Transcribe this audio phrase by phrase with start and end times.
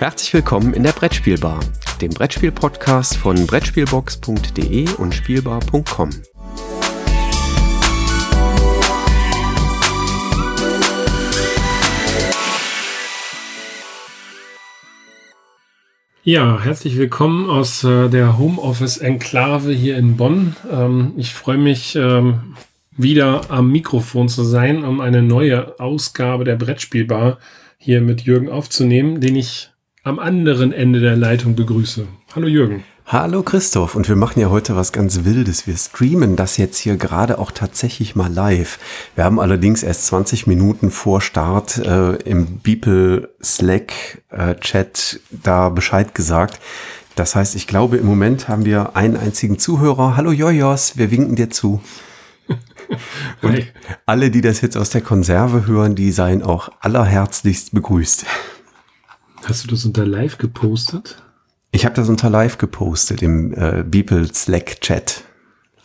[0.00, 1.60] Herzlich willkommen in der Brettspielbar,
[2.00, 6.08] dem Brettspiel-Podcast von Brettspielbox.de und Spielbar.com.
[16.22, 20.56] Ja, herzlich willkommen aus äh, der Homeoffice-Enklave hier in Bonn.
[20.72, 22.56] Ähm, ich freue mich, ähm,
[22.92, 27.36] wieder am Mikrofon zu sein, um eine neue Ausgabe der Brettspielbar
[27.76, 29.69] hier mit Jürgen aufzunehmen, den ich
[30.02, 32.06] am anderen Ende der Leitung begrüße.
[32.34, 32.84] Hallo Jürgen.
[33.04, 35.66] Hallo Christoph und wir machen ja heute was ganz Wildes.
[35.66, 38.78] Wir streamen das jetzt hier gerade auch tatsächlich mal live.
[39.14, 45.68] Wir haben allerdings erst 20 Minuten vor Start äh, im Beeple Slack äh, Chat da
[45.68, 46.60] Bescheid gesagt.
[47.16, 50.16] Das heißt, ich glaube, im Moment haben wir einen einzigen Zuhörer.
[50.16, 51.82] Hallo Jojos, wir winken dir zu.
[53.42, 53.66] Und
[54.06, 58.24] alle, die das jetzt aus der Konserve hören, die seien auch allerherzlichst begrüßt.
[59.44, 61.22] Hast du das unter Live gepostet?
[61.72, 65.24] Ich habe das unter Live gepostet im äh, Beeple Slack Chat.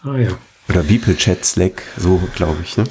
[0.02, 0.30] Ah ja.
[0.70, 2.86] Oder Beeple Chat Slack, so glaube ich, ne?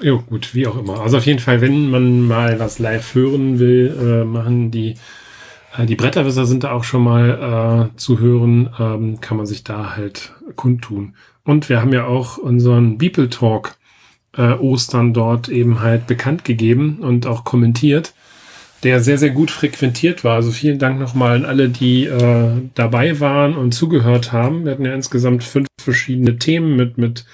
[0.00, 1.00] Ja, gut, wie auch immer.
[1.00, 4.96] Also auf jeden Fall, wenn man mal was live hören will, äh, machen die
[5.76, 9.64] äh, die Bretterwisser sind da auch schon mal äh, zu hören, ähm, kann man sich
[9.64, 11.14] da halt kundtun.
[11.44, 13.76] Und wir haben ja auch unseren Beeple Talk
[14.36, 18.14] äh, Ostern dort eben halt bekannt gegeben und auch kommentiert
[18.84, 20.36] der sehr, sehr gut frequentiert war.
[20.36, 24.64] Also vielen Dank nochmal an alle, die äh, dabei waren und zugehört haben.
[24.64, 27.24] Wir hatten ja insgesamt fünf verschiedene Themen mit, mit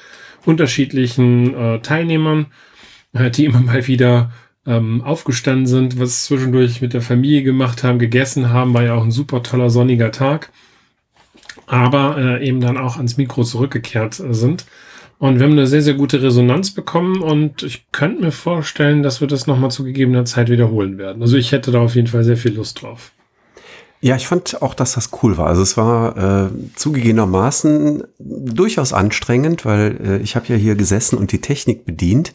[0.47, 2.47] unterschiedlichen äh, Teilnehmern,
[3.13, 4.31] äh, die immer mal wieder
[4.65, 9.05] ähm, aufgestanden sind, was zwischendurch mit der Familie gemacht haben, gegessen haben, war ja auch
[9.05, 10.53] ein super toller sonniger Tag.
[11.67, 14.67] Aber äh, eben dann auch ans Mikro zurückgekehrt äh, sind.
[15.21, 19.21] Und wir haben eine sehr, sehr gute Resonanz bekommen und ich könnte mir vorstellen, dass
[19.21, 21.21] wir das nochmal zu gegebener Zeit wiederholen werden.
[21.21, 23.13] Also ich hätte da auf jeden Fall sehr viel Lust drauf.
[24.01, 25.49] Ja, ich fand auch, dass das cool war.
[25.49, 31.33] Also es war äh, zugegebenermaßen durchaus anstrengend, weil äh, ich habe ja hier gesessen und
[31.33, 32.33] die Technik bedient.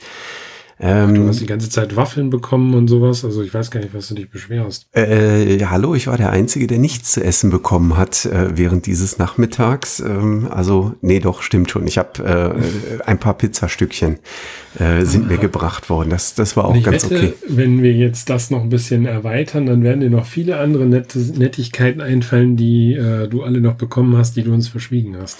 [0.79, 3.23] Ähm, du hast die ganze Zeit Waffeln bekommen und sowas.
[3.23, 4.87] Also ich weiß gar nicht, was du dich beschwerst.
[4.95, 8.85] Äh, ja, hallo, ich war der Einzige, der nichts zu essen bekommen hat äh, während
[8.85, 10.01] dieses Nachmittags.
[10.01, 11.87] Ähm, also, nee, doch, stimmt schon.
[11.87, 12.57] Ich habe
[12.99, 14.17] äh, ein paar Pizzastückchen
[14.77, 16.09] äh, sind mir gebracht worden.
[16.09, 17.33] Das, das war auch ganz wette, okay.
[17.47, 21.19] Wenn wir jetzt das noch ein bisschen erweitern, dann werden dir noch viele andere Nette,
[21.19, 25.37] Nettigkeiten einfallen, die äh, du alle noch bekommen hast, die du uns verschwiegen hast.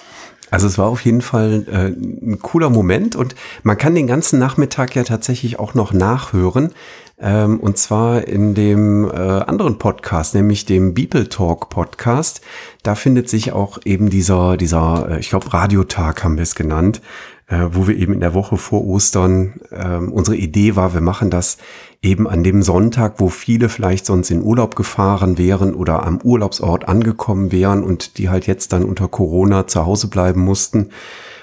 [0.52, 4.40] Also es war auf jeden Fall äh, ein cooler Moment und man kann den ganzen
[4.40, 6.72] Nachmittag ja tatsächlich auch noch nachhören.
[7.18, 12.42] Ähm, und zwar in dem äh, anderen Podcast, nämlich dem Beeple Talk Podcast.
[12.84, 17.02] Da findet sich auch eben dieser, dieser, äh, ich glaube, Radiotag haben wir es genannt,
[17.48, 21.30] äh, wo wir eben in der Woche vor Ostern, äh, unsere Idee war, wir machen
[21.30, 21.58] das
[22.02, 26.88] eben an dem Sonntag, wo viele vielleicht sonst in Urlaub gefahren wären oder am Urlaubsort
[26.88, 30.90] angekommen wären und die halt jetzt dann unter Corona zu Hause bleiben mussten.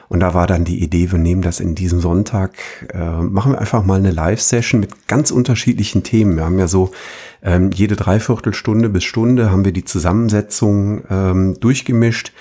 [0.08, 2.52] Und da war dann die Idee, wir nehmen das in diesem Sonntag,
[2.92, 6.36] äh, machen wir einfach mal eine Live-Session mit ganz unterschiedlichen Themen.
[6.36, 6.90] Wir haben ja so
[7.42, 12.32] ähm, jede Dreiviertelstunde bis Stunde haben wir die Zusammensetzung ähm, durchgemischt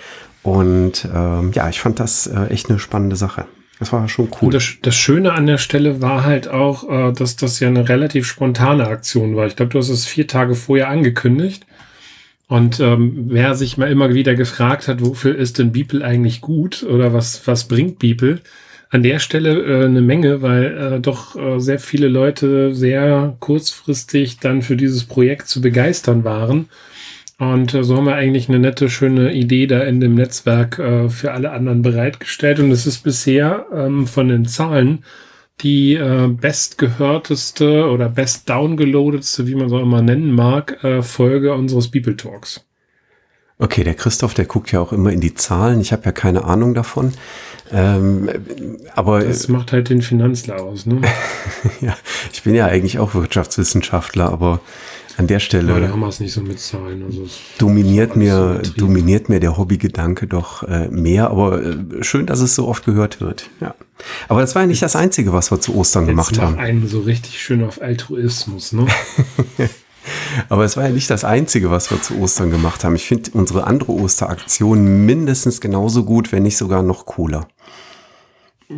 [0.43, 3.45] und ähm, ja, ich fand das äh, echt eine spannende Sache.
[3.79, 4.51] Das war schon cool.
[4.51, 8.27] Das, das Schöne an der Stelle war halt auch, äh, dass das ja eine relativ
[8.27, 9.47] spontane Aktion war.
[9.47, 11.65] Ich glaube, du hast es vier Tage vorher angekündigt.
[12.47, 16.83] Und ähm, wer sich mal immer wieder gefragt hat, wofür ist denn Beeple eigentlich gut
[16.83, 18.41] oder was, was bringt Beeple?
[18.89, 24.39] An der Stelle äh, eine Menge, weil äh, doch äh, sehr viele Leute sehr kurzfristig
[24.39, 26.67] dann für dieses Projekt zu begeistern waren
[27.41, 31.09] und äh, so haben wir eigentlich eine nette, schöne Idee da in dem Netzwerk äh,
[31.09, 32.59] für alle anderen bereitgestellt.
[32.59, 35.03] Und es ist bisher ähm, von den Zahlen
[35.61, 41.89] die äh, bestgehörteste oder best downgeloadetste, wie man so immer nennen mag, äh, Folge unseres
[41.89, 42.63] People Talks.
[43.57, 45.81] Okay, der Christoph, der guckt ja auch immer in die Zahlen.
[45.81, 47.11] Ich habe ja keine Ahnung davon.
[47.71, 48.29] Ähm,
[48.93, 51.01] aber das macht halt den Finanzler aus, ne?
[51.81, 51.97] ja,
[52.31, 54.59] ich bin ja eigentlich auch Wirtschaftswissenschaftler, aber
[55.21, 55.89] an der Stelle.
[55.89, 57.03] Haben wir es nicht so mit Zahlen.
[57.03, 57.27] Also
[57.57, 62.55] dominiert mir, so dominiert mir der Hobbygedanke doch äh, mehr, aber äh, schön, dass es
[62.55, 63.49] so oft gehört wird.
[63.61, 63.75] Ja.
[64.27, 66.57] Aber das war ja nicht jetzt, das Einzige, was wir zu Ostern gemacht haben.
[66.57, 68.87] einen so richtig schön auf Altruismus, ne?
[70.49, 72.95] Aber es war ja nicht das Einzige, was wir zu Ostern gemacht haben.
[72.95, 77.47] Ich finde unsere andere Osteraktion mindestens genauso gut, wenn nicht sogar noch cooler.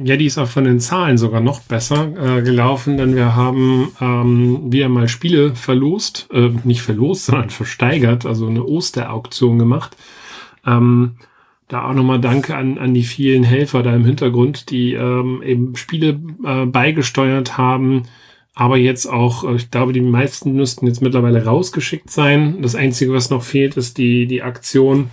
[0.03, 3.91] Ja, die ist auch von den Zahlen sogar noch besser äh, gelaufen, denn wir haben
[4.01, 9.95] ähm, wieder mal Spiele verlost, äh, nicht verlost, sondern versteigert, also eine Osterauktion gemacht.
[10.65, 11.15] Ähm,
[11.67, 15.75] da auch nochmal Danke an, an die vielen Helfer da im Hintergrund, die ähm, eben
[15.75, 18.03] Spiele äh, beigesteuert haben,
[18.53, 22.61] aber jetzt auch, äh, ich glaube, die meisten müssten jetzt mittlerweile rausgeschickt sein.
[22.61, 25.09] Das Einzige, was noch fehlt, ist die, die Aktion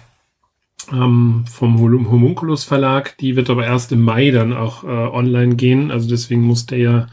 [0.93, 3.17] ähm, vom Homunculus Verlag.
[3.19, 5.91] Die wird aber erst im Mai dann auch äh, online gehen.
[5.91, 7.09] Also deswegen muss der,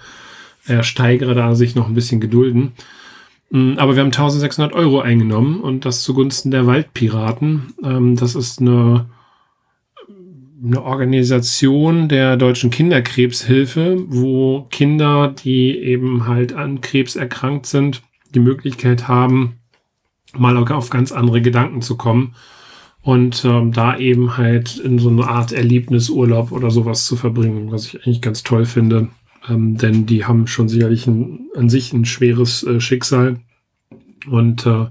[0.68, 2.74] der Steigerer da sich noch ein bisschen gedulden.
[3.50, 7.74] Mm, aber wir haben 1600 Euro eingenommen und das zugunsten der Waldpiraten.
[7.84, 9.08] Ähm, das ist eine,
[10.64, 18.02] eine Organisation der deutschen Kinderkrebshilfe, wo Kinder, die eben halt an Krebs erkrankt sind,
[18.34, 19.60] die Möglichkeit haben,
[20.36, 22.36] mal auf ganz andere Gedanken zu kommen
[23.08, 27.86] und ähm, da eben halt in so eine Art Erlebnisurlaub oder sowas zu verbringen, was
[27.86, 29.08] ich eigentlich ganz toll finde.
[29.48, 33.40] Ähm, denn die haben schon sicherlich ein, an sich ein schweres äh, Schicksal.
[34.30, 34.88] Und äh,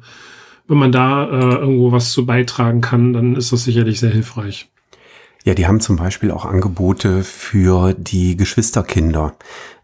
[0.67, 4.71] wenn man da äh, irgendwo was zu beitragen kann, dann ist das sicherlich sehr hilfreich.
[5.45, 9.35] Ja, die haben zum Beispiel auch Angebote für die Geschwisterkinder,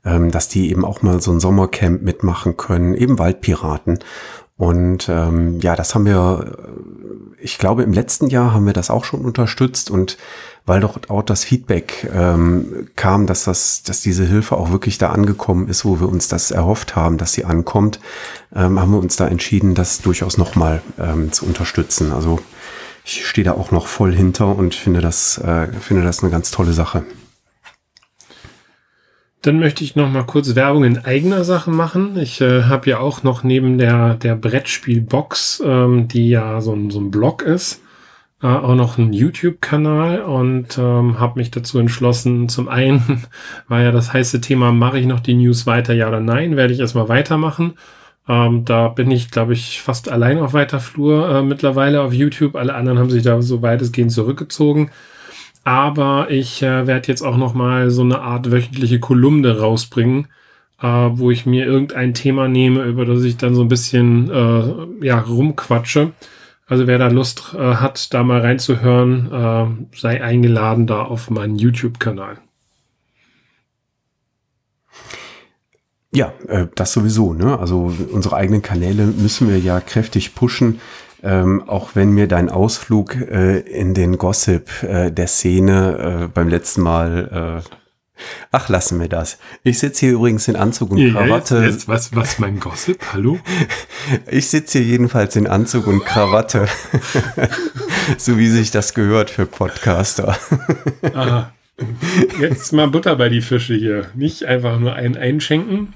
[0.07, 3.99] ähm, dass die eben auch mal so ein Sommercamp mitmachen können, eben Waldpiraten.
[4.63, 8.91] Und ähm, ja, das haben wir, äh, ich glaube, im letzten Jahr haben wir das
[8.91, 10.17] auch schon unterstützt und
[10.65, 15.11] weil doch auch das Feedback ähm, kam, dass das, dass diese Hilfe auch wirklich da
[15.11, 17.99] angekommen ist, wo wir uns das erhofft haben, dass sie ankommt,
[18.55, 22.13] ähm, haben wir uns da entschieden, das durchaus nochmal ähm, zu unterstützen.
[22.13, 22.39] Also
[23.05, 26.53] ich stehe da auch noch voll hinter und finde das, äh, finde das eine ganz
[26.53, 27.03] tolle Sache.
[29.43, 32.17] Dann möchte ich noch mal kurz Werbung in eigener Sache machen.
[32.17, 36.91] Ich äh, habe ja auch noch neben der, der Brettspielbox, ähm, die ja so ein,
[36.91, 37.83] so ein Blog ist,
[38.41, 42.49] äh, auch noch einen YouTube-Kanal und ähm, habe mich dazu entschlossen.
[42.49, 43.25] Zum einen
[43.69, 46.57] war ja das heiße Thema, mache ich noch die News weiter, ja oder nein?
[46.57, 47.75] Werde ich erstmal weitermachen.
[48.29, 52.55] Ähm, da bin ich, glaube ich, fast allein auf weiter Flur äh, mittlerweile auf YouTube.
[52.55, 54.93] Alle anderen haben sich da so weitestgehend zurückgezogen.
[55.65, 60.29] Aber ich äh, werde jetzt auch noch mal so eine Art wöchentliche Kolumne rausbringen,
[60.81, 65.07] äh, wo ich mir irgendein Thema nehme, über das ich dann so ein bisschen äh,
[65.07, 66.13] ja rumquatsche.
[66.67, 71.57] Also wer da Lust äh, hat, da mal reinzuhören, äh, sei eingeladen da auf meinen
[71.57, 72.39] YouTube-Kanal.
[76.15, 77.33] Ja, äh, das sowieso.
[77.33, 77.59] Ne?
[77.59, 80.81] Also unsere eigenen Kanäle müssen wir ja kräftig pushen.
[81.25, 86.49] Ähm, auch wenn mir dein Ausflug äh, in den Gossip äh, der Szene äh, beim
[86.49, 89.39] letzten Mal, äh, ach, lassen wir das.
[89.63, 91.59] Ich sitze hier übrigens in Anzug und ja, Krawatte.
[91.59, 93.01] Jetzt, jetzt, was, was, mein Gossip?
[93.13, 93.39] Hallo?
[94.29, 96.67] Ich sitze hier jedenfalls in Anzug und Krawatte.
[98.19, 100.37] so wie sich das gehört für Podcaster.
[101.15, 101.53] Aha.
[102.41, 104.07] Jetzt mal Butter bei die Fische hier.
[104.15, 105.95] Nicht einfach nur einen einschenken.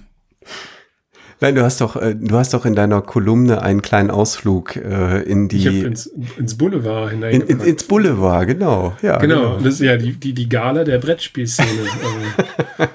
[1.41, 5.21] Nein, du hast doch, äh, du hast doch in deiner Kolumne einen kleinen Ausflug äh,
[5.23, 5.59] in die.
[5.59, 7.35] Ich habe ins, ins Boulevard hinein.
[7.35, 8.97] In, in, ins Boulevard, genau.
[9.03, 9.59] Ja, genau, genau.
[9.59, 11.69] Das ist ja die, die, die Gala der Brettspielszene.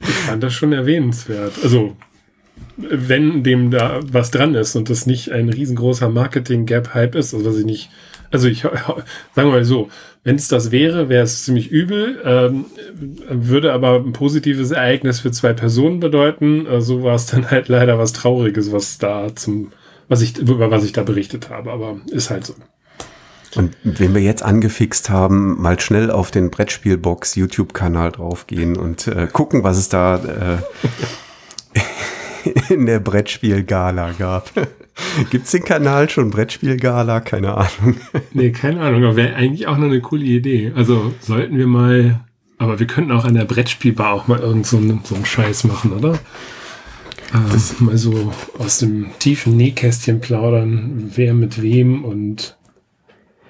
[0.00, 1.52] ich fand das schon erwähnenswert.
[1.62, 1.96] Also,
[2.76, 7.58] wenn dem da was dran ist und das nicht ein riesengroßer Marketing-Gap-Hype ist, also was
[7.58, 7.90] ich nicht
[8.30, 9.04] also ich sagen
[9.34, 9.88] wir mal so,
[10.28, 12.66] wenn es das wäre, wäre es ziemlich übel, ähm,
[13.30, 16.66] würde aber ein positives Ereignis für zwei Personen bedeuten.
[16.66, 19.72] Äh, so war es dann halt leider was Trauriges, was da zum,
[20.06, 22.54] was ich, über was ich da berichtet habe, aber ist halt so.
[23.54, 29.28] Und wenn wir jetzt angefixt haben, mal schnell auf den Brettspielbox YouTube-Kanal draufgehen und äh,
[29.32, 30.58] gucken, was es da
[31.72, 34.52] äh, in der Brettspiel-Gala gab.
[35.30, 37.20] Gibt's den Kanal schon Brettspielgala?
[37.20, 37.96] Keine Ahnung.
[38.32, 40.72] nee, keine Ahnung, aber wäre eigentlich auch noch eine coole Idee.
[40.74, 42.20] Also sollten wir mal,
[42.58, 45.64] aber wir könnten auch an der Brettspielbar auch mal irgend so einen, so einen Scheiß
[45.64, 46.18] machen, oder?
[47.32, 52.56] Äh, mal so aus dem tiefen Nähkästchen plaudern, wer mit wem und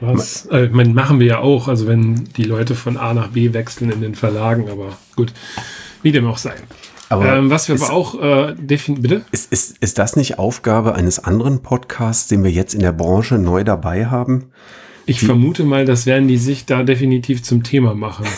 [0.00, 0.46] was.
[0.46, 3.90] Äh, man, machen wir ja auch, also wenn die Leute von A nach B wechseln
[3.90, 5.32] in den Verlagen, aber gut,
[6.02, 6.54] wie dem auch sei.
[7.08, 9.24] Aber ähm, was wir ist, aber auch äh, definieren, bitte?
[9.30, 13.38] Ist, ist, ist das nicht Aufgabe eines anderen Podcasts, den wir jetzt in der Branche
[13.38, 14.50] neu dabei haben?
[15.06, 18.26] Ich die, vermute mal, das werden die sich da definitiv zum Thema machen.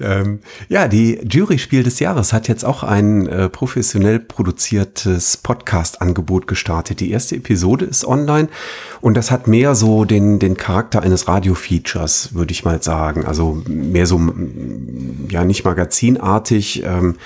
[0.00, 7.00] ähm, ja, die Jury-Spiel des Jahres hat jetzt auch ein äh, professionell produziertes Podcast-Angebot gestartet.
[7.00, 8.48] Die erste Episode ist online
[9.00, 13.24] und das hat mehr so den, den Charakter eines Radio-Features, würde ich mal sagen.
[13.24, 14.20] Also mehr so,
[15.28, 16.82] ja, nicht magazinartig.
[16.84, 17.16] Ähm,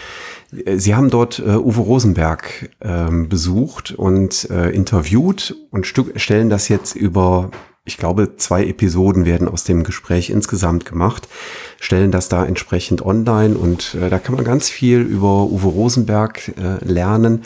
[0.51, 6.97] Sie haben dort äh, Uwe Rosenberg ähm, besucht und äh, interviewt und stellen das jetzt
[6.97, 7.51] über
[7.89, 11.27] ich glaube, zwei Episoden werden aus dem Gespräch insgesamt gemacht,
[11.81, 16.53] stellen das da entsprechend online und äh, da kann man ganz viel über Uwe Rosenberg
[16.59, 17.43] äh, lernen.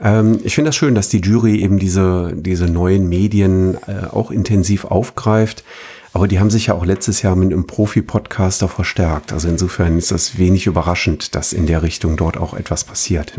[0.00, 4.30] Ähm, ich finde das schön, dass die Jury eben diese, diese neuen Medien äh, auch
[4.30, 5.64] intensiv aufgreift.
[6.12, 9.32] Aber die haben sich ja auch letztes Jahr mit einem Profi-Podcaster verstärkt.
[9.32, 13.34] Also insofern ist das wenig überraschend, dass in der Richtung dort auch etwas passiert.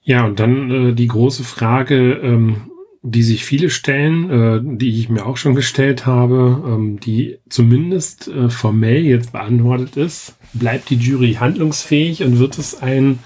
[0.00, 2.62] Ja, und dann äh, die große Frage, ähm,
[3.02, 8.28] die sich viele stellen, äh, die ich mir auch schon gestellt habe, ähm, die zumindest
[8.28, 10.36] äh, formell jetzt beantwortet ist.
[10.52, 13.20] Bleibt die Jury handlungsfähig und wird es ein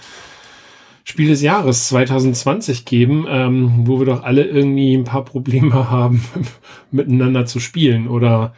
[1.03, 6.25] Spiel des Jahres 2020 geben, ähm, wo wir doch alle irgendwie ein paar Probleme haben,
[6.93, 8.07] miteinander zu spielen?
[8.07, 8.55] Oder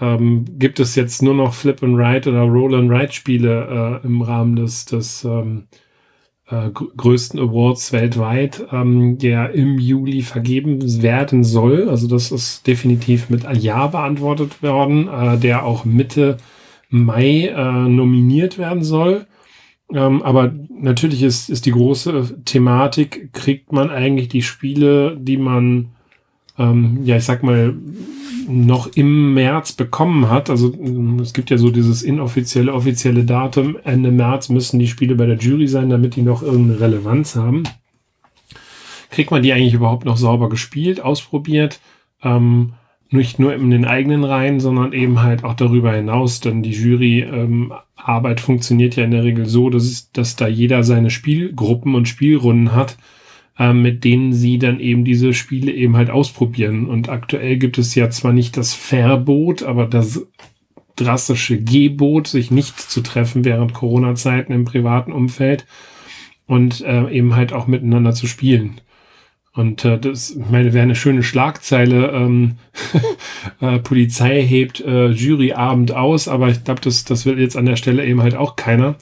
[0.00, 4.06] ähm, gibt es jetzt nur noch Flip and Ride oder Roll and Ride Spiele äh,
[4.06, 5.66] im Rahmen des, des ähm,
[6.50, 11.88] äh, größten Awards weltweit, ähm, der im Juli vergeben werden soll?
[11.88, 16.38] Also das ist definitiv mit Ja beantwortet worden, äh, der auch Mitte
[16.88, 19.26] Mai äh, nominiert werden soll.
[19.92, 25.90] Ähm, aber natürlich ist, ist die große Thematik, kriegt man eigentlich die Spiele, die man,
[26.58, 27.74] ähm, ja, ich sag mal,
[28.50, 30.50] noch im März bekommen hat.
[30.50, 30.72] Also
[31.22, 33.76] es gibt ja so dieses inoffizielle, offizielle Datum.
[33.84, 37.62] Ende März müssen die Spiele bei der Jury sein, damit die noch irgendeine Relevanz haben.
[39.10, 41.80] Kriegt man die eigentlich überhaupt noch sauber gespielt, ausprobiert?
[42.22, 42.74] Ähm,
[43.10, 46.40] nicht nur in den eigenen Reihen, sondern eben halt auch darüber hinaus.
[46.40, 50.84] Denn die Juryarbeit ähm, funktioniert ja in der Regel so, dass, es, dass da jeder
[50.84, 52.96] seine Spielgruppen und Spielrunden hat,
[53.58, 56.86] äh, mit denen sie dann eben diese Spiele eben halt ausprobieren.
[56.86, 60.26] Und aktuell gibt es ja zwar nicht das Verbot, aber das
[60.96, 65.66] drastische Gebot, sich nicht zu treffen während Corona-Zeiten im privaten Umfeld
[66.46, 68.80] und äh, eben halt auch miteinander zu spielen.
[69.52, 72.12] Und äh, das, ich meine, wäre eine schöne Schlagzeile.
[72.12, 72.56] Ähm,
[73.60, 77.76] äh, Polizei hebt äh, Juryabend aus, aber ich glaube, das, das will jetzt an der
[77.76, 78.96] Stelle eben halt auch keiner.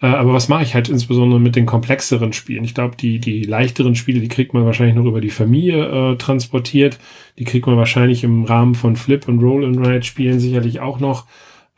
[0.00, 2.64] Äh, aber was mache ich halt insbesondere mit den komplexeren Spielen?
[2.64, 6.16] Ich glaube, die, die leichteren Spiele, die kriegt man wahrscheinlich noch über die Familie äh,
[6.16, 6.98] transportiert.
[7.38, 11.00] Die kriegt man wahrscheinlich im Rahmen von Flip und Roll and Ride Spielen sicherlich auch
[11.00, 11.26] noch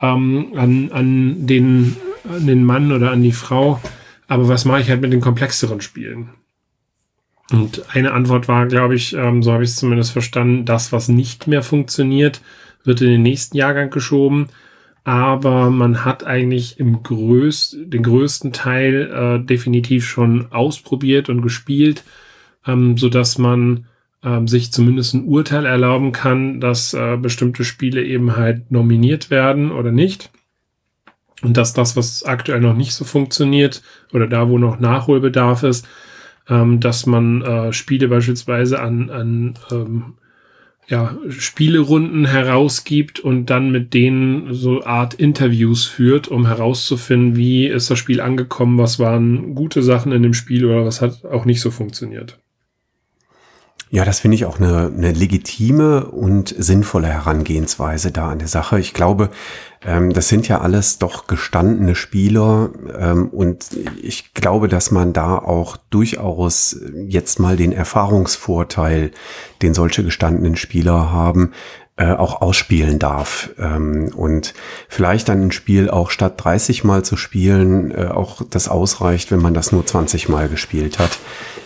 [0.01, 1.97] ähm, an, an, den,
[2.29, 3.81] an den Mann oder an die Frau.
[4.29, 6.31] Aber was mache ich halt mit den komplexeren Spielen?
[7.51, 11.09] Und eine Antwort war, glaube ich, ähm, so habe ich es zumindest verstanden, das, was
[11.09, 12.41] nicht mehr funktioniert,
[12.85, 14.49] wird in den nächsten Jahrgang geschoben.
[15.05, 22.05] Aber man hat eigentlich im größt, den größten Teil äh, definitiv schon ausprobiert und gespielt,
[22.67, 23.87] ähm, so dass man
[24.23, 29.73] ähm, sich zumindest ein Urteil erlauben kann, dass äh, bestimmte Spiele eben halt nominiert werden
[29.73, 30.31] oder nicht.
[31.43, 33.83] Und dass das, was aktuell noch nicht so funktioniert
[34.13, 35.89] oder da, wo noch Nachholbedarf ist,
[36.49, 40.15] ähm, dass man äh, Spiele beispielsweise an, an ähm,
[40.89, 47.91] ja, Spielerunden herausgibt und dann mit denen so Art Interviews führt, um herauszufinden, wie ist
[47.91, 51.61] das Spiel angekommen, was waren gute Sachen in dem Spiel oder was hat auch nicht
[51.61, 52.42] so funktioniert.
[53.95, 58.81] Ja, das finde ich auch eine, eine legitime und sinnvolle Herangehensweise da an der Sache.
[58.81, 59.29] Ich glaube,
[59.85, 63.67] ähm, das sind ja alles doch gestandene Spieler ähm, und
[64.01, 69.11] ich glaube, dass man da auch durchaus jetzt mal den Erfahrungsvorteil,
[69.61, 71.53] den solche gestandenen Spieler haben,
[71.99, 73.51] äh, auch ausspielen darf.
[73.59, 74.55] Ähm, und
[74.89, 79.43] vielleicht dann ein Spiel auch statt 30 Mal zu spielen, äh, auch das ausreicht, wenn
[79.43, 81.19] man das nur 20 Mal gespielt hat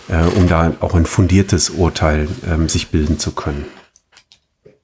[0.09, 3.65] äh, um da auch ein fundiertes Urteil ähm, sich bilden zu können.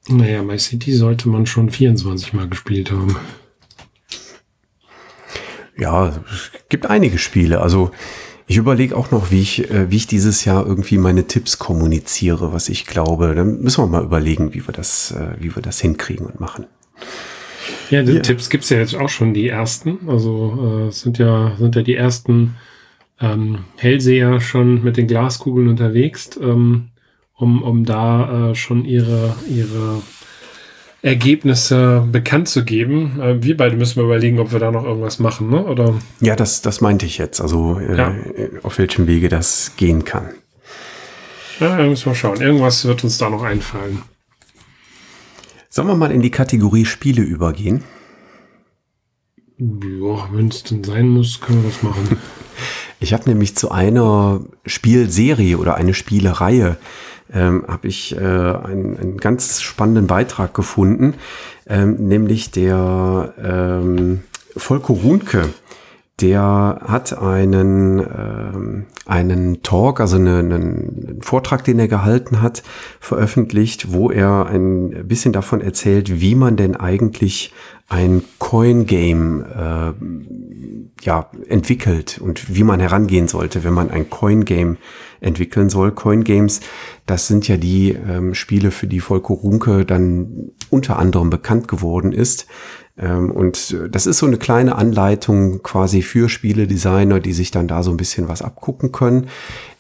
[0.09, 3.17] Naja, My City sollte man schon 24 Mal gespielt haben.
[5.79, 7.61] Ja, es gibt einige Spiele.
[7.61, 7.93] Also
[8.47, 12.53] ich überlege auch noch, wie ich, äh, wie ich dieses Jahr irgendwie meine Tipps kommuniziere,
[12.53, 13.35] was ich glaube.
[13.35, 16.67] Dann müssen wir mal überlegen, wie wir das, äh, wie wir das hinkriegen und machen.
[17.91, 18.21] Ja, die ja.
[18.21, 20.09] Tipps gibt's ja jetzt auch schon die ersten.
[20.09, 22.57] Also äh, sind ja sind ja die ersten
[23.23, 26.89] ähm, Hellseher schon mit den Glaskugeln unterwegs, ähm,
[27.35, 30.03] um, um da äh, schon ihre, ihre
[31.03, 33.21] Ergebnisse bekannt zu geben.
[33.21, 35.65] Äh, wir beide müssen wir überlegen, ob wir da noch irgendwas machen, ne?
[35.65, 35.95] Oder?
[36.21, 37.41] Ja, das, das meinte ich jetzt.
[37.41, 38.15] Also äh, ja.
[38.63, 40.31] auf welchem Wege das gehen kann.
[41.61, 42.41] Ja, müssen wir schauen.
[42.41, 44.03] Irgendwas wird uns da noch einfallen.
[45.69, 47.85] Sollen wir mal in die Kategorie Spiele übergehen?
[49.59, 52.17] Ja, wenn es denn sein muss, können wir das machen.
[53.03, 56.77] Ich habe nämlich zu einer Spielserie oder eine Spielereihe
[57.35, 61.15] ähm, habe ich äh, einen, einen ganz spannenden Beitrag gefunden,
[61.67, 64.23] ähm, nämlich der ähm,
[64.57, 65.49] Volker Runke.
[66.21, 72.63] Der hat einen, ähm, einen Talk, also einen, einen Vortrag, den er gehalten hat,
[73.01, 77.53] veröffentlicht, wo er ein bisschen davon erzählt, wie man denn eigentlich
[77.93, 79.93] ein Coin-Game äh,
[81.05, 84.79] ja, entwickelt und wie man herangehen sollte, wenn man ein Coin-Game
[85.21, 85.93] entwickeln soll.
[85.93, 86.61] Coin-Games,
[87.05, 92.13] das sind ja die ähm, Spiele, für die Volko Runke dann unter anderem bekannt geworden
[92.13, 92.47] ist.
[92.97, 97.83] Ähm, und das ist so eine kleine Anleitung quasi für Spieledesigner, die sich dann da
[97.83, 99.27] so ein bisschen was abgucken können.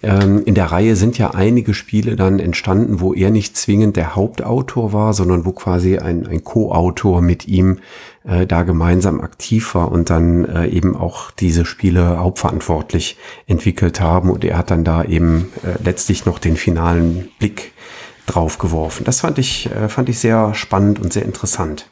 [0.02, 4.16] Ähm, in der Reihe sind ja einige Spiele dann entstanden, wo er nicht zwingend der
[4.16, 7.78] Hauptautor war, sondern wo quasi ein, ein Co-Autor mit ihm
[8.24, 13.16] äh, da gemeinsam aktiv war und dann äh, eben auch diese Spiele hauptverantwortlich
[13.46, 14.30] entwickelt haben.
[14.30, 17.72] Und er hat dann da eben äh, letztlich noch den finalen Blick
[18.26, 19.04] drauf geworfen.
[19.04, 21.86] Das fand ich, äh, fand ich sehr spannend und sehr interessant.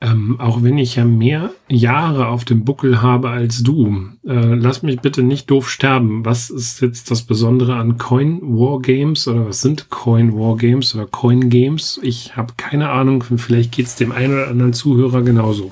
[0.00, 4.84] Ähm, auch wenn ich ja mehr Jahre auf dem Buckel habe als du, äh, lass
[4.84, 6.24] mich bitte nicht doof sterben.
[6.24, 10.94] Was ist jetzt das Besondere an Coin War Games oder was sind Coin War Games
[10.94, 11.98] oder Coin Games?
[12.00, 15.68] Ich habe keine Ahnung, vielleicht geht es dem einen oder anderen Zuhörer genauso.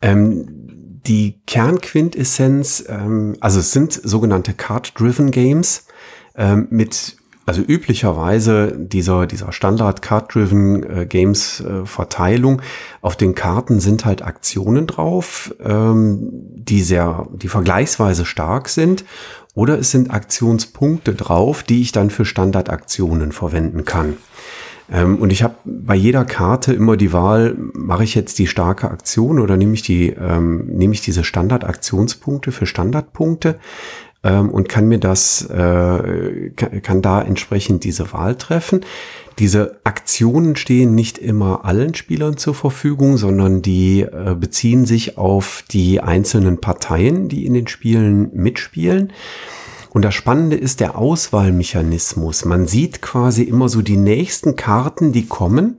[0.00, 0.46] Ähm,
[1.06, 5.88] die Kernquintessenz, ähm, also es sind sogenannte Card-Driven Games
[6.36, 12.62] ähm, mit also üblicherweise dieser, dieser Standard Card-Driven äh, Games äh, Verteilung
[13.00, 19.04] auf den Karten sind halt Aktionen drauf, ähm, die sehr, die vergleichsweise stark sind.
[19.54, 24.16] Oder es sind Aktionspunkte drauf, die ich dann für Standardaktionen verwenden kann.
[24.90, 28.90] Ähm, und ich habe bei jeder Karte immer die Wahl, mache ich jetzt die starke
[28.90, 33.58] Aktion oder nehme ich die, ähm, nehme ich diese Standardaktionspunkte für Standardpunkte
[34.24, 38.84] ähm, und kann mir das, äh, kann, kann da entsprechend diese Wahl treffen.
[39.38, 45.64] Diese Aktionen stehen nicht immer allen Spielern zur Verfügung, sondern die äh, beziehen sich auf
[45.70, 49.12] die einzelnen Parteien, die in den Spielen mitspielen.
[49.90, 52.46] Und das Spannende ist der Auswahlmechanismus.
[52.46, 55.78] Man sieht quasi immer so die nächsten Karten, die kommen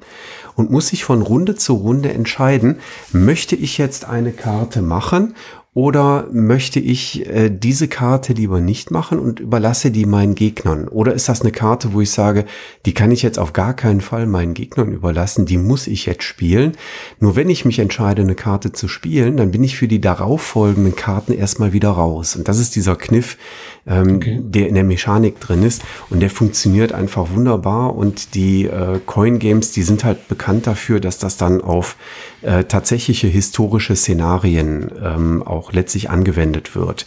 [0.55, 2.77] und muss sich von Runde zu Runde entscheiden,
[3.12, 5.33] möchte ich jetzt eine Karte machen
[5.75, 10.88] oder möchte ich äh, diese Karte lieber nicht machen und überlasse die meinen Gegnern?
[10.88, 12.46] Oder ist das eine Karte, wo ich sage,
[12.86, 16.24] die kann ich jetzt auf gar keinen Fall meinen Gegnern überlassen, die muss ich jetzt
[16.24, 16.74] spielen?
[17.20, 20.95] Nur wenn ich mich entscheide, eine Karte zu spielen, dann bin ich für die darauffolgenden
[20.95, 22.36] Karten erstmal wieder raus.
[22.36, 23.38] Und das ist dieser Kniff,
[23.86, 24.39] ähm, okay.
[24.41, 25.82] der in der Mechanik drin ist.
[26.10, 27.96] Und der funktioniert einfach wunderbar.
[27.96, 31.96] Und die äh, Coin Games, die sind halt bekannt dafür, dass das dann auf
[32.41, 37.06] äh, tatsächliche historische Szenarien ähm, auch letztlich angewendet wird.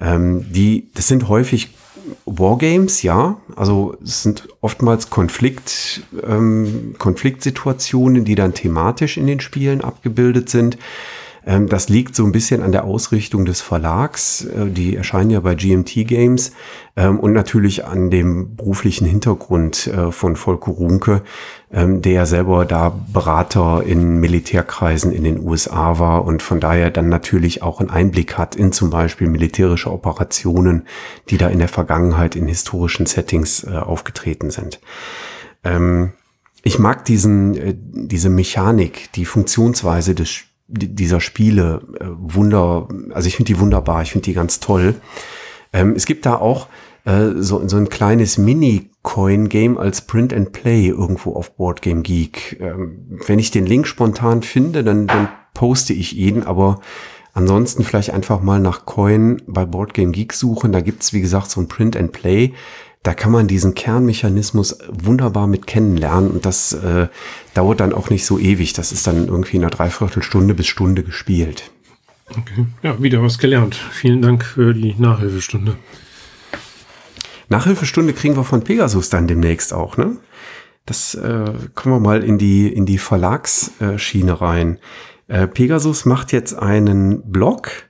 [0.00, 1.70] Ähm, die, das sind häufig
[2.24, 3.40] Wargames, ja.
[3.56, 10.78] Also es sind oftmals Konflikt, ähm, Konfliktsituationen, die dann thematisch in den Spielen abgebildet sind.
[11.48, 14.44] Ähm, das liegt so ein bisschen an der Ausrichtung des Verlags.
[14.44, 16.52] Äh, die erscheinen ja bei GMT Games
[16.94, 21.22] ähm, und natürlich an dem beruflichen Hintergrund äh, von Volker Runke,
[21.72, 26.90] ähm, der ja selber da Berater in Militärkreisen in den USA war und von daher
[26.90, 30.86] dann natürlich auch einen Einblick hat in zum Beispiel militärische Operationen,
[31.30, 34.80] die da in der Vergangenheit in historischen Settings äh, aufgetreten sind.
[36.62, 43.52] Ich mag diesen, diese Mechanik, die Funktionsweise des dieser Spiele äh, wunder, also ich finde
[43.52, 44.94] die wunderbar, ich finde die ganz toll.
[45.72, 46.68] Ähm, es gibt da auch
[47.04, 52.58] äh, so, so ein kleines Mini-Coin-Game als Print and Play irgendwo auf Board Game Geek.
[52.60, 56.80] Ähm, wenn ich den Link spontan finde, dann, dann poste ich ihn, aber
[57.32, 60.72] ansonsten vielleicht einfach mal nach Coin bei Board Game Geek suchen.
[60.72, 62.52] Da gibt's wie gesagt, so ein Print and Play
[63.02, 67.08] da kann man diesen Kernmechanismus wunderbar mit kennenlernen und das äh,
[67.54, 68.72] dauert dann auch nicht so ewig.
[68.72, 71.70] Das ist dann irgendwie in einer Dreiviertelstunde bis Stunde gespielt.
[72.30, 73.74] Okay, ja, wieder was gelernt.
[73.74, 75.76] Vielen Dank für die Nachhilfestunde.
[77.48, 80.18] Nachhilfestunde kriegen wir von Pegasus dann demnächst auch, ne?
[80.84, 84.78] Das äh, kommen wir mal in die, in die Verlagsschiene rein.
[85.26, 87.87] Äh, Pegasus macht jetzt einen Blog,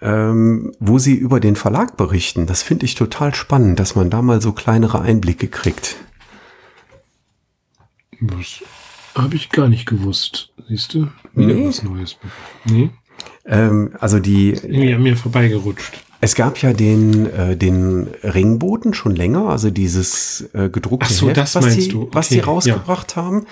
[0.00, 2.46] ähm, wo sie über den Verlag berichten.
[2.46, 5.96] Das finde ich total spannend, dass man da mal so kleinere Einblicke kriegt.
[8.20, 8.62] Was
[9.14, 10.52] habe ich gar nicht gewusst.
[10.68, 11.08] Siehst du?
[11.34, 11.66] Wieder nee.
[11.66, 12.16] was Neues.
[12.64, 12.90] Nee.
[13.44, 14.50] Ähm, also die.
[14.50, 16.04] Irgendwie an mir vorbeigerutscht.
[16.20, 21.28] Es gab ja den, äh, den Ringboten schon länger, also dieses äh, gedruckte Ach so,
[21.28, 21.94] Heft, das was, die.
[21.94, 23.22] Okay, was die rausgebracht ja.
[23.22, 23.46] haben.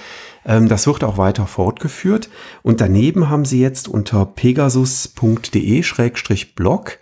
[0.44, 2.28] Ähm, das wird auch weiter fortgeführt.
[2.62, 6.98] Und daneben haben sie jetzt unter pegasus.de-blog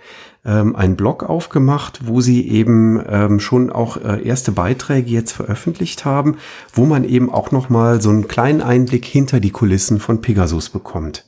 [0.47, 6.05] ähm, einen Blog aufgemacht, wo sie eben ähm, schon auch äh, erste Beiträge jetzt veröffentlicht
[6.05, 6.37] haben,
[6.73, 10.69] wo man eben auch noch mal so einen kleinen Einblick hinter die Kulissen von Pegasus
[10.69, 11.25] bekommt.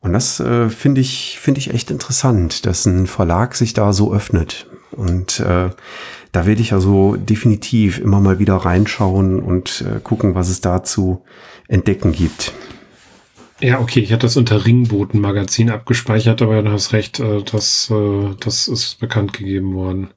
[0.00, 4.12] Und das äh, finde ich, finde ich echt interessant, dass ein Verlag sich da so
[4.12, 4.66] öffnet.
[4.92, 5.70] Und äh,
[6.32, 10.82] da werde ich also definitiv immer mal wieder reinschauen und äh, gucken, was es da
[10.82, 11.24] zu
[11.66, 12.52] entdecken gibt.
[13.60, 18.34] Ja, okay, ich hatte das unter Ringboten-Magazin abgespeichert, aber du hast recht, äh, das, äh,
[18.38, 20.10] das ist bekannt gegeben worden.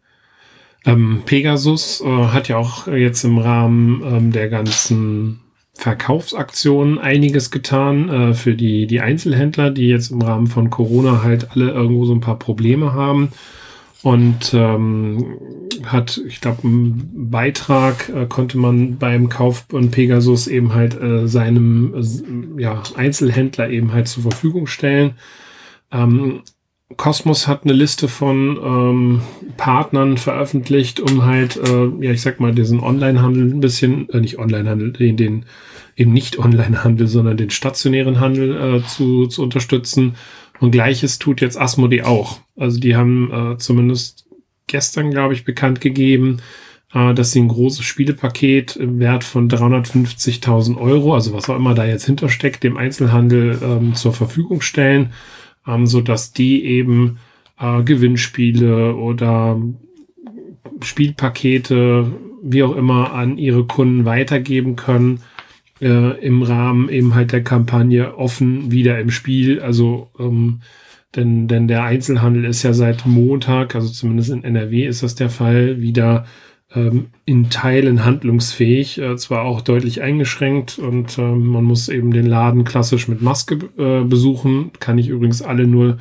[0.85, 5.40] Ähm, Pegasus äh, hat ja auch jetzt im Rahmen ähm, der ganzen
[5.81, 11.49] Verkaufsaktionen einiges getan äh, für die, die Einzelhändler, die jetzt im Rahmen von Corona halt
[11.51, 13.31] alle irgendwo so ein paar Probleme haben.
[14.03, 15.39] Und ähm,
[15.83, 21.27] hat, ich glaube, einen Beitrag äh, konnte man beim Kauf von Pegasus eben halt äh,
[21.27, 25.15] seinem äh, ja, Einzelhändler eben halt zur Verfügung stellen.
[25.91, 26.41] Ähm,
[26.95, 29.21] Cosmos hat eine Liste von ähm,
[29.57, 34.37] Partnern veröffentlicht, um halt, äh, ja, ich sag mal, diesen Online-Handel ein bisschen, äh, nicht
[34.37, 35.45] Online-Handel, den, den
[35.95, 40.15] eben nicht Online-Handel, sondern den stationären Handel äh, zu, zu unterstützen.
[40.59, 42.39] Und gleiches tut jetzt Asmodee auch.
[42.55, 44.27] Also die haben äh, zumindest
[44.67, 46.41] gestern, glaube ich, bekannt gegeben,
[46.93, 51.73] äh, dass sie ein großes Spielepaket im Wert von 350.000 Euro, also was auch immer
[51.73, 55.11] da jetzt hintersteckt, dem Einzelhandel ähm, zur Verfügung stellen
[55.67, 57.19] ähm, so dass die eben
[57.59, 59.61] äh, Gewinnspiele oder
[60.81, 62.11] Spielpakete,
[62.43, 65.21] wie auch immer, an ihre Kunden weitergeben können
[65.81, 69.61] äh, im Rahmen eben halt der Kampagne offen wieder im Spiel.
[69.61, 70.61] Also ähm,
[71.15, 75.29] denn, denn der Einzelhandel ist ja seit Montag, also zumindest in NRW ist das der
[75.29, 76.25] Fall, wieder
[76.73, 82.63] in Teilen handlungsfähig, äh, zwar auch deutlich eingeschränkt und äh, man muss eben den Laden
[82.63, 84.71] klassisch mit Maske äh, besuchen.
[84.79, 85.97] Kann ich übrigens alle nur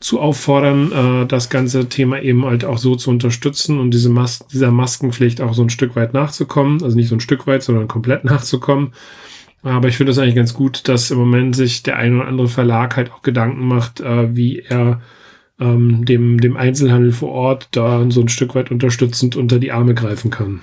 [0.00, 4.40] zu auffordern, äh, das ganze Thema eben halt auch so zu unterstützen und diese Mas
[4.52, 6.82] dieser Maskenpflicht auch so ein Stück weit nachzukommen.
[6.82, 8.92] Also nicht so ein Stück weit, sondern komplett nachzukommen.
[9.62, 12.48] Aber ich finde es eigentlich ganz gut, dass im Moment sich der ein oder andere
[12.48, 15.00] Verlag halt auch Gedanken macht, wie er
[15.60, 19.94] ähm, dem, dem Einzelhandel vor Ort da so ein Stück weit unterstützend unter die Arme
[19.94, 20.60] greifen kann.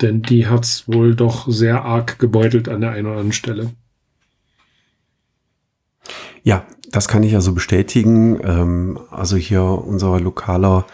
[0.00, 3.70] Denn die hat's wohl doch sehr arg gebeutelt an der einen oder anderen Stelle.
[6.42, 8.38] Ja, das kann ich also bestätigen.
[8.42, 10.86] Ähm, also hier unser lokaler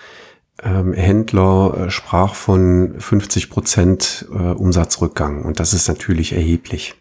[0.62, 6.94] ähm, Händler äh, sprach von 50 Prozent äh, Umsatzrückgang und das ist natürlich erheblich.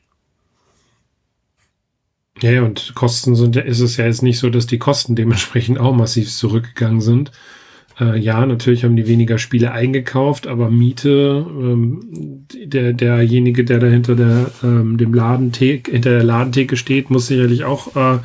[2.42, 5.96] Ja, und Kosten sind ist es ja jetzt nicht so, dass die Kosten dementsprechend auch
[5.96, 7.32] massiv zurückgegangen sind.
[8.00, 13.88] Äh, ja, natürlich haben die weniger Spiele eingekauft, aber Miete, ähm, der, derjenige, der da
[13.88, 18.20] hinter der, ähm, dem Ladentheke, hinter der Ladentheke steht, muss sicherlich auch äh,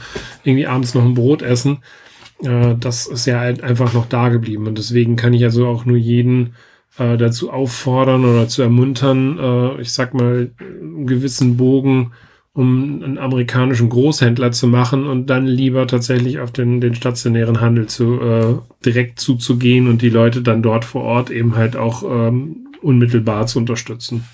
[0.45, 1.79] irgendwie abends noch ein Brot essen.
[2.43, 4.67] Äh, das ist ja einfach noch da geblieben.
[4.67, 6.55] Und deswegen kann ich also auch nur jeden
[6.99, 12.13] äh, dazu auffordern oder zu ermuntern, äh, ich sag mal, einen gewissen Bogen
[12.57, 17.87] um einen amerikanischen Großhändler zu machen und dann lieber tatsächlich auf den, den stationären Handel
[17.87, 22.69] zu äh, direkt zuzugehen und die Leute dann dort vor Ort eben halt auch ähm,
[22.81, 24.25] unmittelbar zu unterstützen.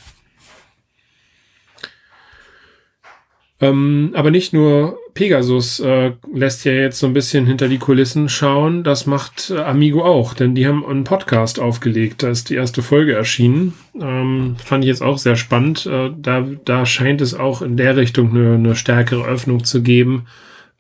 [3.61, 8.29] Ähm, aber nicht nur Pegasus äh, lässt ja jetzt so ein bisschen hinter die Kulissen
[8.29, 8.83] schauen.
[8.83, 12.23] Das macht äh, Amigo auch, denn die haben einen Podcast aufgelegt.
[12.23, 13.75] Da ist die erste Folge erschienen.
[14.01, 15.87] Ähm, fand ich jetzt auch sehr spannend.
[15.87, 20.27] Äh, da, da scheint es auch in der Richtung eine, eine stärkere Öffnung zu geben.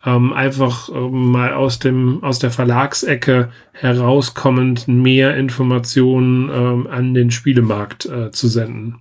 [0.05, 7.31] Ähm, einfach ähm, mal aus dem aus der Verlagsecke herauskommend mehr Informationen ähm, an den
[7.31, 8.97] Spielemarkt äh, zu senden.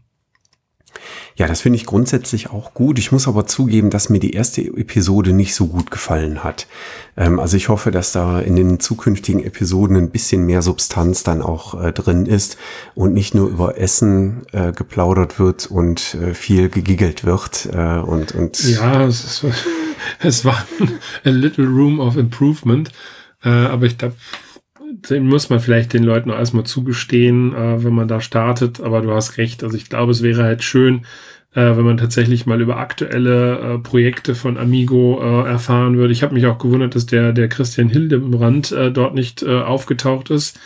[1.41, 2.99] Ja, das finde ich grundsätzlich auch gut.
[2.99, 6.67] Ich muss aber zugeben, dass mir die erste Episode nicht so gut gefallen hat.
[7.17, 11.41] Ähm, also ich hoffe, dass da in den zukünftigen Episoden ein bisschen mehr Substanz dann
[11.41, 12.57] auch äh, drin ist
[12.93, 17.67] und nicht nur über Essen äh, geplaudert wird und äh, viel gegiggelt wird.
[17.73, 19.45] Äh, und, und ja, es, ist,
[20.19, 20.63] es war
[21.25, 22.91] a little room of improvement.
[23.43, 24.13] Äh, aber ich glaube,
[24.91, 28.81] den muss man vielleicht den Leuten auch erstmal zugestehen, äh, wenn man da startet.
[28.81, 29.63] Aber du hast recht.
[29.63, 31.05] Also ich glaube, es wäre halt schön,
[31.53, 36.13] äh, wenn man tatsächlich mal über aktuelle äh, Projekte von Amigo äh, erfahren würde.
[36.13, 40.29] Ich habe mich auch gewundert, dass der, der Christian Hildebrand äh, dort nicht äh, aufgetaucht
[40.29, 40.59] ist,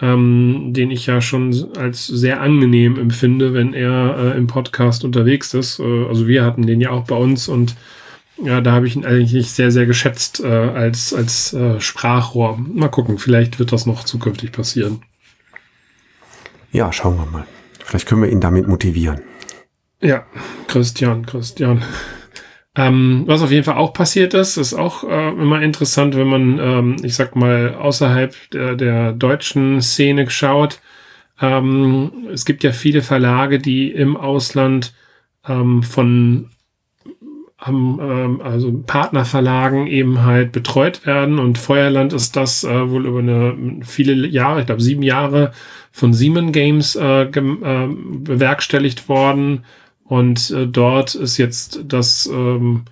[0.00, 5.80] ähm, den ich ja schon als sehr angenehm empfinde, wenn er im Podcast unterwegs ist.
[5.80, 7.74] Also wir hatten den ja auch bei uns und
[8.42, 12.58] ja, da habe ich ihn eigentlich sehr, sehr geschätzt äh, als, als äh, Sprachrohr.
[12.58, 15.02] Mal gucken, vielleicht wird das noch zukünftig passieren.
[16.72, 17.46] Ja, schauen wir mal.
[17.84, 19.20] Vielleicht können wir ihn damit motivieren.
[20.00, 20.24] Ja,
[20.68, 21.82] Christian, Christian.
[22.76, 26.58] Ähm, was auf jeden Fall auch passiert ist, ist auch äh, immer interessant, wenn man,
[26.58, 30.80] ähm, ich sag mal, außerhalb der, der deutschen Szene schaut.
[31.40, 34.94] Ähm, es gibt ja viele Verlage, die im Ausland
[35.48, 35.82] ähm,
[37.60, 41.38] von ähm, also Partnerverlagen eben halt betreut werden.
[41.38, 45.52] Und Feuerland ist das äh, wohl über eine viele Jahre, ich glaube sieben Jahre
[45.92, 49.64] von Siemens Games äh, äh, bewerkstelligt worden.
[50.04, 52.84] Und äh, dort ist jetzt das ähm,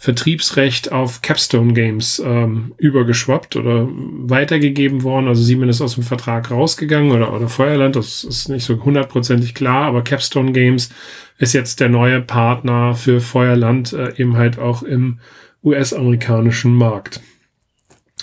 [0.00, 5.28] Vertriebsrecht auf Capstone Games ähm, übergeschwappt oder weitergegeben worden.
[5.28, 9.52] Also Siemens ist aus dem Vertrag rausgegangen oder, oder Feuerland, das ist nicht so hundertprozentig
[9.52, 10.88] klar, aber Capstone Games
[11.36, 15.18] ist jetzt der neue Partner für Feuerland, äh, eben halt auch im
[15.62, 17.20] US-amerikanischen Markt.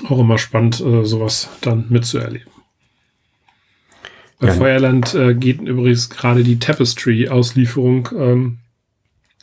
[0.10, 2.52] Auch immer spannend, äh, sowas dann mitzuerleben.
[4.40, 4.54] Bei ja.
[4.54, 8.58] Feuerland äh, geht übrigens gerade die Tapestry-Auslieferung ähm,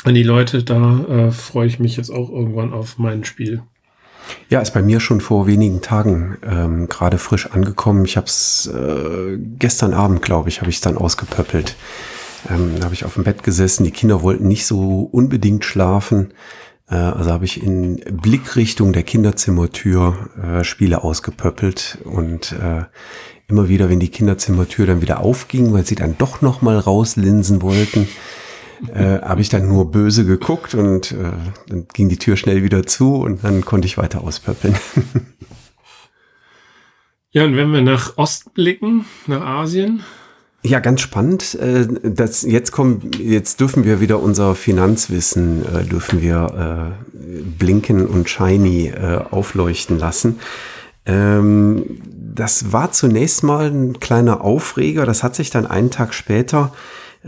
[0.02, 0.62] an die Leute.
[0.62, 3.62] Da äh, freue ich mich jetzt auch irgendwann auf mein Spiel.
[4.48, 8.04] Ja, ist bei mir schon vor wenigen Tagen ähm, gerade frisch angekommen.
[8.04, 11.76] Ich habe es äh, gestern Abend, glaube ich, habe ich dann ausgepöppelt.
[12.50, 13.84] Ähm, da habe ich auf dem Bett gesessen.
[13.84, 16.32] Die Kinder wollten nicht so unbedingt schlafen.
[16.88, 22.84] Äh, also habe ich in Blickrichtung der Kinderzimmertür äh, Spiele ausgepöppelt und äh,
[23.48, 27.62] immer wieder, wenn die Kinderzimmertür dann wieder aufging, weil sie dann doch noch mal rauslinsen
[27.62, 28.08] wollten,
[28.92, 31.32] äh, habe ich dann nur böse geguckt und äh,
[31.68, 34.76] dann ging die Tür schnell wieder zu und dann konnte ich weiter auspöppeln.
[37.30, 40.02] ja, und wenn wir nach Osten blicken, nach Asien,
[40.66, 41.54] ja, ganz spannend.
[41.56, 48.06] Äh, das, jetzt kommen, jetzt dürfen wir wieder unser Finanzwissen, äh, dürfen wir äh, blinken
[48.06, 48.90] und shiny
[49.30, 50.40] aufleuchten lassen.
[51.04, 52.00] Ähm,
[52.34, 55.04] das war zunächst mal ein kleiner Aufreger.
[55.04, 56.72] Das hat sich dann einen Tag später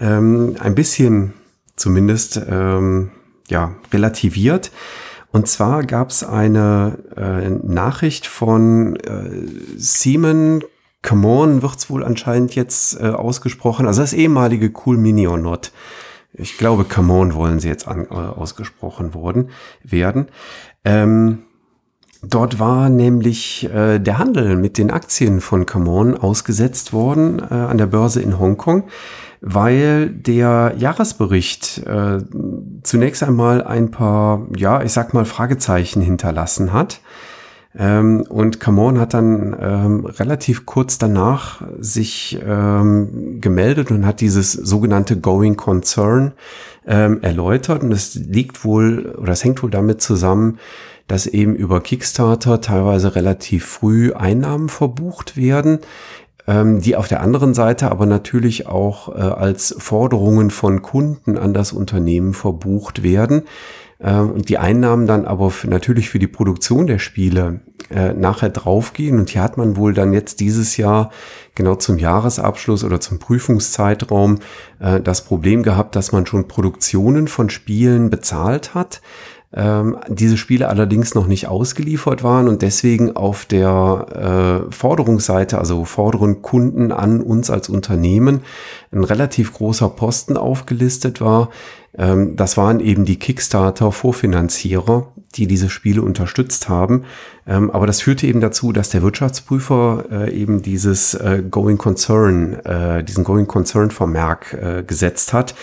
[0.00, 1.34] ähm, ein bisschen
[1.76, 3.10] zumindest ähm,
[3.48, 4.70] ja, relativiert.
[5.32, 10.60] Und zwar gab es eine äh, Nachricht von äh,
[11.02, 13.86] Come On wird's wohl anscheinend jetzt äh, ausgesprochen.
[13.86, 15.70] Also das ehemalige Cool Mini or Not.
[16.32, 19.50] Ich glaube, Come On wollen sie jetzt an, äh, ausgesprochen worden
[19.84, 20.26] werden.
[20.84, 21.44] Ähm,
[22.22, 27.54] dort war nämlich äh, der Handel mit den Aktien von Come On ausgesetzt worden äh,
[27.54, 28.88] an der Börse in Hongkong,
[29.40, 32.18] weil der Jahresbericht äh,
[32.82, 37.00] zunächst einmal ein paar, ja, ich sag mal, Fragezeichen hinterlassen hat.
[37.78, 44.52] Ähm, und Camon hat dann ähm, relativ kurz danach sich ähm, gemeldet und hat dieses
[44.52, 46.32] sogenannte Going Concern
[46.86, 47.82] ähm, erläutert.
[47.82, 50.58] Und es liegt wohl, oder es hängt wohl damit zusammen,
[51.06, 55.80] dass eben über Kickstarter teilweise relativ früh Einnahmen verbucht werden,
[56.46, 61.54] ähm, die auf der anderen Seite aber natürlich auch äh, als Forderungen von Kunden an
[61.54, 63.42] das Unternehmen verbucht werden
[64.00, 68.50] ähm, und die Einnahmen dann aber für, natürlich für die Produktion der Spiele äh, nachher
[68.50, 69.18] draufgehen.
[69.18, 71.10] Und hier hat man wohl dann jetzt dieses Jahr
[71.54, 74.38] genau zum Jahresabschluss oder zum Prüfungszeitraum
[74.80, 79.00] äh, das Problem gehabt, dass man schon Produktionen von Spielen bezahlt hat
[79.52, 85.84] ähm, diese Spiele allerdings noch nicht ausgeliefert waren und deswegen auf der äh, Forderungsseite, also
[85.84, 88.42] forderen Kunden an uns als Unternehmen,
[88.96, 91.50] ein relativ großer Posten aufgelistet war.
[91.96, 97.04] Ähm, das waren eben die Kickstarter-Vorfinanzierer, die diese Spiele unterstützt haben.
[97.46, 102.54] Ähm, aber das führte eben dazu, dass der Wirtschaftsprüfer äh, eben dieses äh, Going Concern,
[102.64, 105.54] äh, diesen Going Concern Vermerk äh, gesetzt hat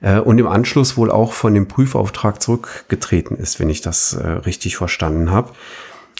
[0.00, 4.26] äh, und im Anschluss wohl auch von dem Prüfauftrag zurückgetreten ist, wenn ich das äh,
[4.26, 5.52] richtig verstanden habe.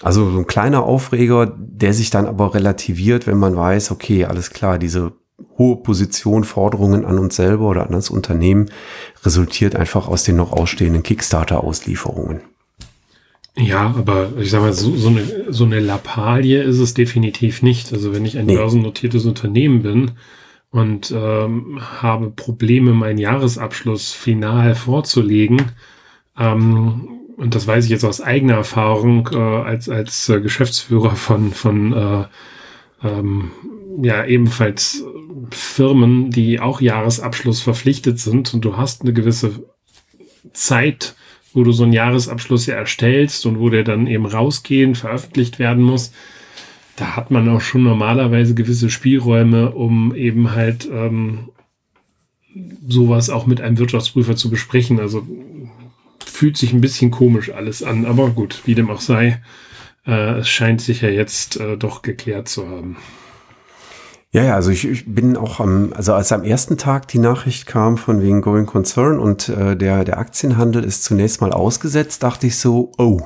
[0.03, 4.51] Also so ein kleiner Aufreger, der sich dann aber relativiert, wenn man weiß, okay, alles
[4.51, 5.13] klar, diese
[5.63, 8.71] hohe Position, Forderungen an uns selber oder an das Unternehmen
[9.25, 12.41] resultiert einfach aus den noch ausstehenden Kickstarter-Auslieferungen.
[13.57, 17.93] Ja, aber ich sag mal, so, so, eine, so eine Lappalie ist es definitiv nicht.
[17.93, 18.57] Also wenn ich ein nee.
[18.57, 20.13] börsennotiertes Unternehmen bin
[20.71, 25.73] und ähm, habe Probleme, meinen Jahresabschluss final vorzulegen,
[26.39, 31.53] ähm, und das weiß ich jetzt aus eigener Erfahrung äh, als, als äh, Geschäftsführer von,
[31.53, 32.25] von äh,
[33.05, 33.51] ähm,
[34.01, 35.05] ja ebenfalls
[35.51, 39.65] Firmen, die auch Jahresabschluss verpflichtet sind und du hast eine gewisse
[40.53, 41.15] Zeit,
[41.53, 45.83] wo du so einen Jahresabschluss ja erstellst und wo der dann eben rausgehen, veröffentlicht werden
[45.83, 46.13] muss,
[46.97, 51.51] da hat man auch schon normalerweise gewisse Spielräume, um eben halt ähm,
[52.87, 55.01] sowas auch mit einem Wirtschaftsprüfer zu besprechen.
[55.01, 55.27] Also
[56.25, 59.43] fühlt sich ein bisschen komisch alles an, aber gut, wie dem auch sei,
[60.07, 62.97] äh, es scheint sich ja jetzt äh, doch geklärt zu haben.
[64.35, 67.67] Ja, ja, also ich, ich bin auch am, also als am ersten Tag die Nachricht
[67.67, 72.47] kam von wegen Going Concern und äh, der, der Aktienhandel ist zunächst mal ausgesetzt, dachte
[72.47, 73.21] ich so, oh,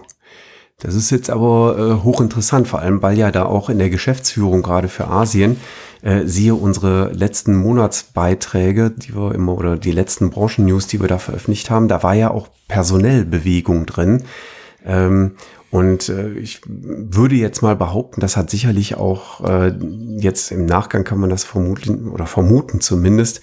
[0.81, 4.62] das ist jetzt aber äh, hochinteressant, vor allem weil ja da auch in der Geschäftsführung
[4.62, 5.59] gerade für Asien,
[6.03, 11.19] äh, siehe unsere letzten Monatsbeiträge, die wir immer, oder die letzten Branchen-News, die wir da
[11.19, 14.25] veröffentlicht haben, da war ja auch personell Bewegung drin.
[14.85, 15.37] Ähm,
[15.70, 19.72] und äh, ich würde jetzt mal behaupten, das hat sicherlich auch äh,
[20.18, 23.40] jetzt im Nachgang kann man das vermuten oder vermuten zumindest,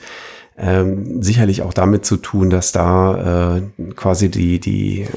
[0.58, 3.62] ähm, sicherlich auch damit zu tun, dass da äh,
[3.96, 5.08] quasi die, die, äh,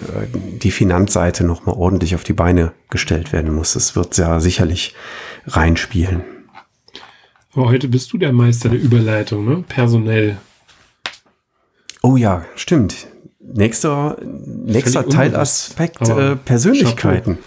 [0.62, 3.74] die Finanzseite nochmal ordentlich auf die Beine gestellt werden muss.
[3.74, 4.94] Das wird ja sicherlich
[5.46, 6.22] reinspielen.
[7.52, 9.64] Aber heute bist du der Meister der Überleitung, ne?
[9.66, 10.38] Personell.
[12.02, 13.06] Oh ja, stimmt.
[13.52, 17.38] Nächster, nächster Teilaspekt äh, Persönlichkeiten.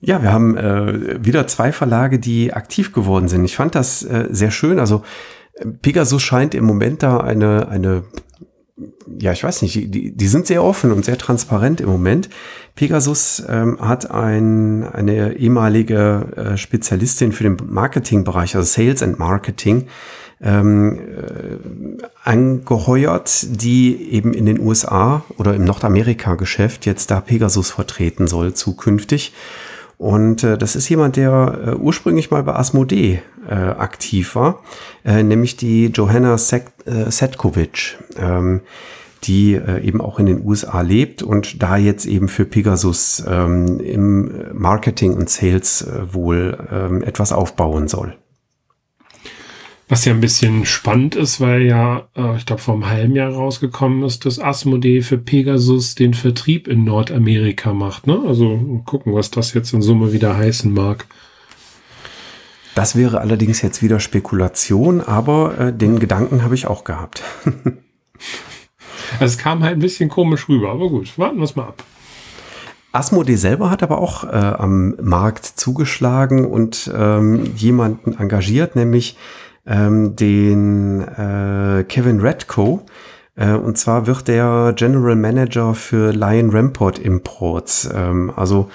[0.00, 3.44] Ja, wir haben äh, wieder zwei Verlage, die aktiv geworden sind.
[3.44, 4.78] Ich fand das äh, sehr schön.
[4.78, 5.02] Also
[5.82, 8.04] Pegasus scheint im Moment da eine, eine
[9.18, 12.28] ja, ich weiß nicht, die, die sind sehr offen und sehr transparent im Moment.
[12.74, 19.88] Pegasus ähm, hat ein, eine ehemalige äh, Spezialistin für den Marketingbereich, also Sales and Marketing,
[20.40, 28.26] ähm, äh, angeheuert, die eben in den USA oder im Nordamerika-Geschäft jetzt da Pegasus vertreten
[28.26, 29.32] soll zukünftig.
[29.98, 34.62] Und äh, das ist jemand, der äh, ursprünglich mal bei Asmodee äh, aktiv war,
[35.04, 38.60] äh, nämlich die Johanna Sek äh, Setkovic, ähm,
[39.24, 43.80] die äh, eben auch in den USA lebt und da jetzt eben für Pegasus ähm,
[43.80, 48.16] im Marketing und Sales äh, wohl ähm, etwas aufbauen soll.
[49.88, 53.32] Was ja ein bisschen spannend ist, weil ja, äh, ich glaube, vor einem halben Jahr
[53.32, 58.08] rausgekommen ist, dass Asmodee für Pegasus den Vertrieb in Nordamerika macht.
[58.08, 58.20] Ne?
[58.26, 61.06] Also gucken, was das jetzt in Summe wieder heißen mag.
[62.74, 67.22] Das wäre allerdings jetzt wieder Spekulation, aber äh, den Gedanken habe ich auch gehabt.
[67.44, 71.84] also es kam halt ein bisschen komisch rüber, aber gut, warten wir es mal ab.
[72.90, 79.16] Asmodee selber hat aber auch äh, am Markt zugeschlagen und ähm, jemanden engagiert, nämlich
[79.66, 82.84] ähm, den äh, Kevin Redco.
[83.36, 88.68] Äh, und zwar wird der General Manager für Lion Rampart Imports, ähm, also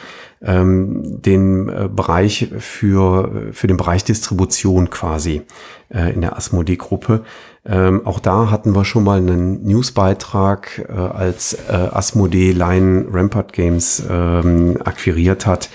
[0.44, 5.44] ähm, den äh, Bereich für, für den Bereich Distribution quasi
[5.90, 7.22] äh, in der Asmodee-Gruppe.
[7.64, 13.54] Ähm, auch da hatten wir schon mal einen Newsbeitrag, äh, als äh, Asmodee Lion Rampart
[13.54, 15.70] Games ähm, akquiriert hat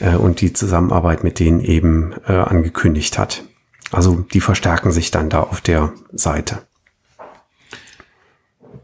[0.00, 3.44] äh, und die Zusammenarbeit mit denen eben äh, angekündigt hat.
[3.90, 6.62] Also die verstärken sich dann da auf der Seite.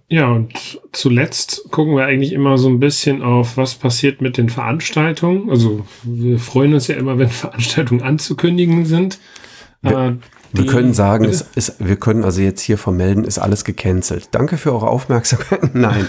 [0.08, 4.48] Ja, und zuletzt gucken wir eigentlich immer so ein bisschen auf, was passiert mit den
[4.48, 5.50] Veranstaltungen.
[5.50, 9.18] Also wir freuen uns ja immer, wenn Veranstaltungen anzukündigen sind.
[9.82, 10.14] Wir, äh,
[10.52, 14.28] wir können sagen, es ist, wir können also jetzt hier vermelden, ist alles gecancelt.
[14.30, 15.74] Danke für eure Aufmerksamkeit.
[15.74, 16.06] Nein.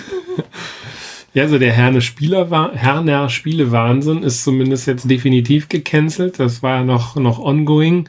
[1.34, 6.39] Ja, also der Herne Spieler Herner Spiele Wahnsinn ist zumindest jetzt definitiv gecancelt.
[6.39, 8.08] Das war ja noch, noch ongoing.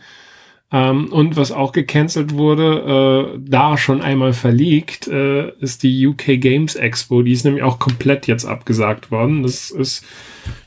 [0.73, 6.41] Ähm, und was auch gecancelt wurde, äh, da schon einmal verlegt, äh, ist die UK
[6.41, 7.23] Games Expo.
[7.23, 9.45] Die ist nämlich auch komplett jetzt abgesagt worden.
[9.45, 10.05] Das ist,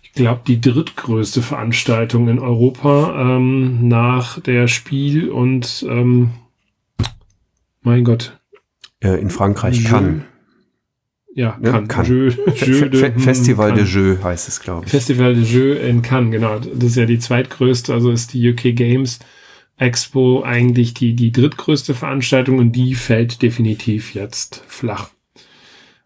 [0.02, 6.30] ich glaube, die drittgrößte Veranstaltung in Europa ähm, nach der Spiel und ähm,
[7.82, 8.40] mein Gott.
[9.02, 10.24] Äh, in Frankreich kann.
[11.36, 11.72] Ja, ne?
[11.72, 11.88] Cannes.
[11.90, 12.10] Cannes.
[12.10, 12.36] Jeux,
[12.66, 13.92] Jeux de, Festival Cannes.
[13.92, 14.92] de Jeux heißt es, glaube ich.
[14.92, 16.60] Festival de Jeux in Cannes, genau.
[16.60, 19.20] Das ist ja die zweitgrößte, also ist die UK Games
[19.80, 25.10] Expo eigentlich die, die drittgrößte Veranstaltung und die fällt definitiv jetzt flach.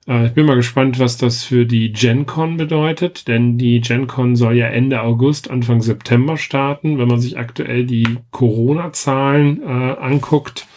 [0.07, 4.55] Äh, ich bin mal gespannt, was das für die GenCon bedeutet, denn die GenCon soll
[4.55, 6.97] ja Ende August, Anfang September starten.
[6.97, 10.67] Wenn man sich aktuell die Corona-Zahlen äh, anguckt,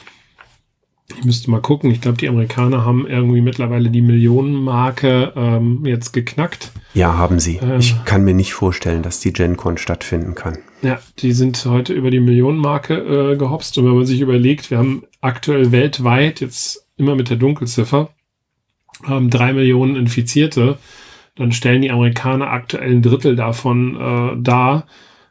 [1.08, 1.90] ich müsste mal gucken.
[1.90, 6.72] Ich glaube, die Amerikaner haben irgendwie mittlerweile die Millionenmarke ähm, jetzt geknackt.
[6.94, 7.56] Ja, haben sie.
[7.62, 10.58] Ähm, ich kann mir nicht vorstellen, dass die GenCon stattfinden kann.
[10.82, 12.94] Ja, die sind heute über die Millionenmarke
[13.32, 13.78] äh, gehopst.
[13.78, 18.10] Und wenn man sich überlegt, wir haben aktuell weltweit jetzt immer mit der Dunkelziffer
[19.08, 20.78] ähm, drei Millionen Infizierte,
[21.36, 24.86] dann stellen die Amerikaner aktuell ein Drittel davon äh, dar.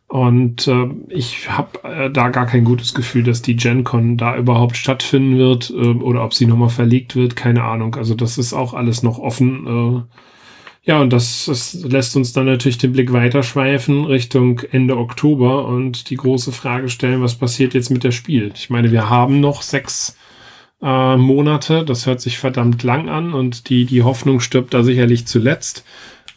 [0.07, 4.77] Und äh, ich habe äh, da gar kein gutes Gefühl, dass die GenCon da überhaupt
[4.77, 7.95] stattfinden wird äh, oder ob sie nochmal verlegt wird, keine Ahnung.
[7.95, 9.65] Also das ist auch alles noch offen.
[9.67, 10.17] Äh,
[10.83, 16.11] ja, und das, das lässt uns dann natürlich den Blick weiterschweifen Richtung Ende Oktober und
[16.11, 18.51] die große Frage stellen, was passiert jetzt mit der Spiel?
[18.53, 20.15] Ich meine, wir haben noch sechs
[20.83, 25.25] äh, Monate, das hört sich verdammt lang an und die, die Hoffnung stirbt da sicherlich
[25.25, 25.83] zuletzt.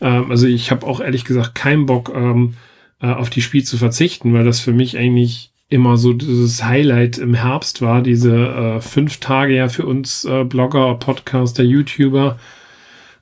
[0.00, 2.54] Ähm, also ich habe auch ehrlich gesagt keinen Bock, ähm,
[3.00, 7.18] äh, auf die Spiel zu verzichten, weil das für mich eigentlich immer so dieses Highlight
[7.18, 12.38] im Herbst war, diese äh, fünf Tage ja für uns äh, Blogger, Podcaster, YouTuber.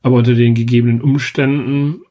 [0.02, 2.02] Aber unter den gegebenen Umständen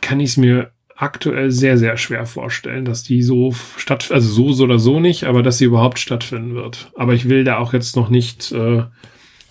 [0.00, 4.52] kann ich es mir aktuell sehr, sehr schwer vorstellen, dass die so statt, also so,
[4.52, 6.90] so oder so nicht, aber dass sie überhaupt stattfinden wird.
[6.96, 8.82] Aber ich will da auch jetzt noch nicht äh,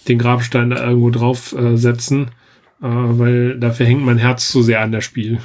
[0.07, 2.27] den Grabstein da irgendwo drauf äh, setzen,
[2.81, 5.39] äh, weil dafür hängt mein Herz zu sehr an der Spiel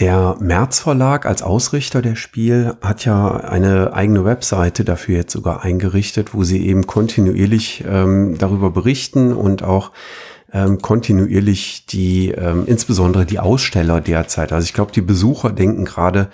[0.00, 5.64] Der März Verlag als Ausrichter der Spiel hat ja eine eigene Webseite dafür jetzt sogar
[5.64, 9.90] eingerichtet, wo sie eben kontinuierlich ähm, darüber berichten und auch
[10.52, 14.52] ähm, kontinuierlich die, ähm, insbesondere die Aussteller derzeit.
[14.52, 16.28] Also ich glaube, die Besucher denken gerade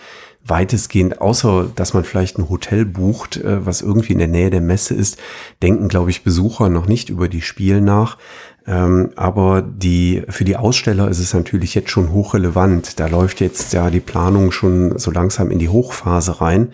[0.46, 4.60] weitestgehend, außer dass man vielleicht ein Hotel bucht, äh, was irgendwie in der Nähe der
[4.60, 5.18] Messe ist,
[5.62, 8.18] denken, glaube ich, Besucher noch nicht über die Spiel nach.
[8.66, 12.98] Ähm, aber die, für die Aussteller ist es natürlich jetzt schon hochrelevant.
[12.98, 16.72] Da läuft jetzt ja die Planung schon so langsam in die Hochphase rein.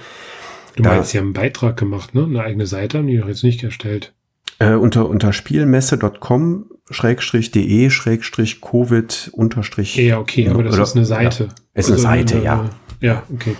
[0.76, 2.24] Du da, meinst, sie haben einen Beitrag gemacht, ne?
[2.24, 4.14] Eine eigene Seite haben die doch jetzt nicht erstellt.
[4.60, 9.96] Äh, unter, unter spielmesse.com schrägstrich de schrägstrich covid unterstrich.
[9.96, 11.44] Ja, okay, aber das oder, ist eine Seite.
[11.44, 12.70] Ja, ist also eine Seite, eine, ja.
[13.00, 13.56] Ja, okay.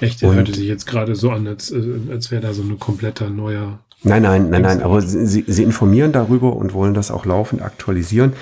[0.00, 2.78] Echt, der hörte sich jetzt gerade so an, als, äh, als wäre da so ein
[2.78, 7.26] kompletter neuer Nein, nein, nein, nein, aber sie, sie informieren darüber und wollen das auch
[7.26, 8.32] laufend aktualisieren.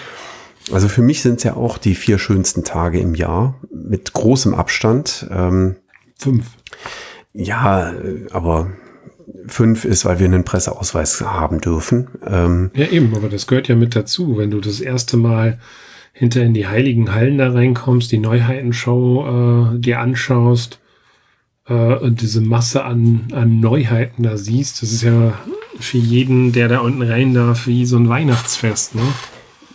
[0.73, 4.55] Also für mich sind es ja auch die vier schönsten Tage im Jahr mit großem
[4.55, 5.27] Abstand.
[5.31, 5.77] Ähm,
[6.17, 6.47] fünf.
[7.33, 7.93] Ja,
[8.31, 8.71] aber
[9.49, 12.09] fünf ist, weil wir einen Presseausweis haben dürfen.
[12.25, 14.37] Ähm, ja, eben, aber das gehört ja mit dazu.
[14.37, 15.59] Wenn du das erste Mal
[16.19, 20.81] hinter in die heiligen Hallen da reinkommst, die Neuheitenshow äh, dir anschaust,
[21.69, 25.35] äh, und diese Masse an, an Neuheiten da siehst, das ist ja
[25.79, 29.03] für jeden, der da unten rein darf, wie so ein Weihnachtsfest, ne?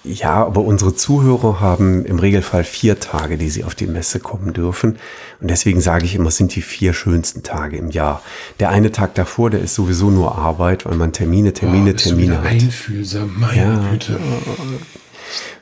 [0.06, 4.52] Ja, aber unsere Zuhörer haben im Regelfall vier Tage, die sie auf die Messe kommen
[4.52, 4.98] dürfen.
[5.39, 8.22] Und deswegen sage ich immer, es sind die vier schönsten Tage im Jahr.
[8.60, 12.39] Der eine Tag davor, der ist sowieso nur Arbeit, weil man Termine, Termine, oh, Termine
[12.39, 12.48] hat.
[12.48, 14.20] Einfühlsam, meine ja, Güte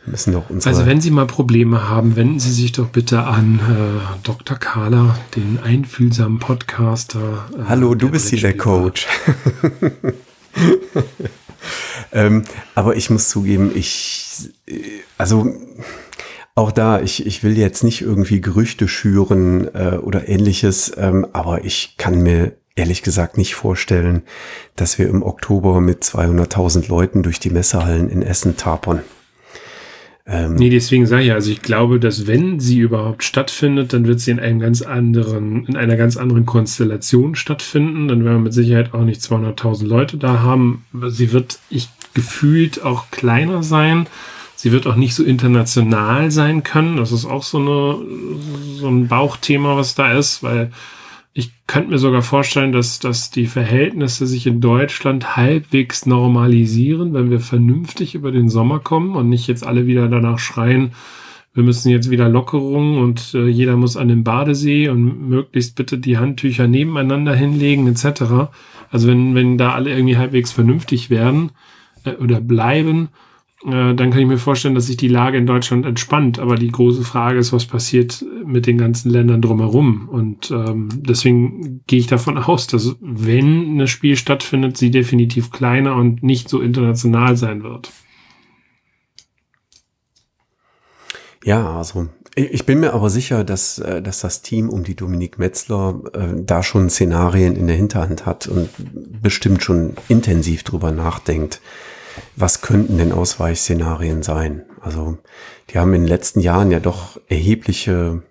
[0.05, 0.73] müssen doch unsere.
[0.73, 4.57] Also wenn Sie mal Probleme haben, wenden Sie sich doch bitte an äh, Dr.
[4.57, 7.45] Kahler, den einfühlsamen Podcaster.
[7.57, 9.07] Äh, Hallo, du bist hier der Coach.
[12.11, 12.43] ähm,
[12.75, 14.49] aber ich muss zugeben, ich,
[15.17, 15.53] also
[16.55, 21.63] auch da, ich, ich will jetzt nicht irgendwie Gerüchte schüren äh, oder ähnliches, ähm, aber
[21.63, 24.23] ich kann mir ehrlich gesagt nicht vorstellen,
[24.75, 29.01] dass wir im Oktober mit 200.000 Leuten durch die Messehallen in Essen tapern.
[30.31, 34.21] Ähm, nee, deswegen sage ich, also ich glaube, dass wenn sie überhaupt stattfindet, dann wird
[34.21, 38.07] sie in einem ganz anderen, in einer ganz anderen Konstellation stattfinden.
[38.07, 40.85] Dann werden wir mit Sicherheit auch nicht 200.000 Leute da haben.
[41.09, 44.07] Sie wird, ich gefühlt auch kleiner sein.
[44.55, 46.95] Sie wird auch nicht so international sein können.
[46.95, 47.97] Das ist auch so eine,
[48.77, 50.71] so ein Bauchthema, was da ist, weil
[51.33, 57.29] ich könnte mir sogar vorstellen, dass, dass die Verhältnisse sich in Deutschland halbwegs normalisieren, wenn
[57.29, 60.91] wir vernünftig über den Sommer kommen und nicht jetzt alle wieder danach schreien,
[61.53, 65.97] wir müssen jetzt wieder Lockerungen und äh, jeder muss an den Badesee und möglichst bitte
[65.97, 68.51] die Handtücher nebeneinander hinlegen etc.
[68.89, 71.51] Also wenn, wenn da alle irgendwie halbwegs vernünftig werden
[72.05, 73.09] äh, oder bleiben,
[73.63, 76.39] dann kann ich mir vorstellen, dass sich die Lage in Deutschland entspannt.
[76.39, 80.09] Aber die große Frage ist, was passiert mit den ganzen Ländern drumherum?
[80.09, 85.95] Und ähm, deswegen gehe ich davon aus, dass wenn ein Spiel stattfindet, sie definitiv kleiner
[85.95, 87.91] und nicht so international sein wird.
[91.43, 95.37] Ja, also ich bin mir aber sicher, dass, äh, dass das Team um die Dominik
[95.37, 98.69] Metzler äh, da schon Szenarien in der Hinterhand hat und
[99.21, 101.61] bestimmt schon intensiv drüber nachdenkt
[102.35, 104.63] was könnten denn Ausweichszenarien sein?
[104.81, 105.17] Also
[105.69, 108.23] die haben in den letzten Jahren ja doch erhebliche,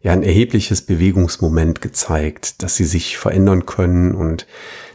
[0.00, 4.46] ja ein erhebliches Bewegungsmoment gezeigt, dass sie sich verändern können und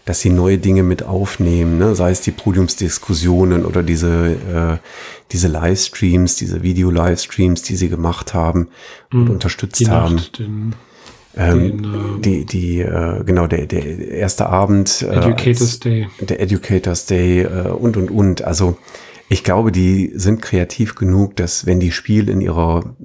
[0.05, 1.93] dass sie neue Dinge mit aufnehmen, ne?
[1.93, 4.88] sei es die Podiumsdiskussionen oder diese, äh,
[5.33, 8.69] diese Livestreams, diese Video-Livestreams, die sie gemacht haben
[9.11, 10.15] und mhm, unterstützt haben.
[10.15, 10.75] Nacht, den
[11.38, 15.01] ähm, den, äh, die, die, äh, genau, der, der erste Abend.
[15.01, 16.07] Äh, Educators Day.
[16.19, 18.43] Der Educators Day äh, und, und, und.
[18.43, 18.77] Also,
[19.29, 22.95] ich glaube, die sind kreativ genug, dass wenn die Spiel in ihrer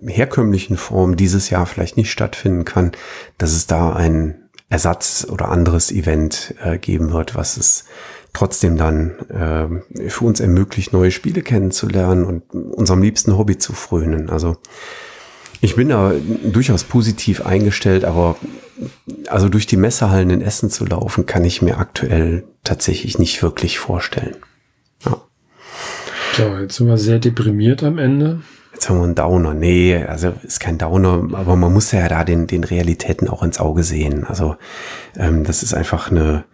[0.00, 2.92] herkömmlichen Form dieses Jahr vielleicht nicht stattfinden kann,
[3.38, 7.84] dass es da ein Ersatz oder anderes Event äh, geben wird, was es
[8.32, 14.28] trotzdem dann äh, für uns ermöglicht, neue Spiele kennenzulernen und unserem liebsten Hobby zu frönen.
[14.28, 14.56] Also
[15.60, 16.12] ich bin da
[16.44, 18.36] durchaus positiv eingestellt, aber
[19.28, 23.78] also durch die Messehallen in Essen zu laufen, kann ich mir aktuell tatsächlich nicht wirklich
[23.78, 24.36] vorstellen.
[25.04, 25.20] Ja.
[26.36, 28.40] So, jetzt sind wir sehr deprimiert am Ende.
[28.72, 29.54] Jetzt haben wir einen Downer.
[29.54, 33.58] Nee, also ist kein Downer, aber man muss ja da den, den Realitäten auch ins
[33.58, 34.24] Auge sehen.
[34.26, 34.56] Also
[35.16, 36.44] ähm, das ist einfach eine,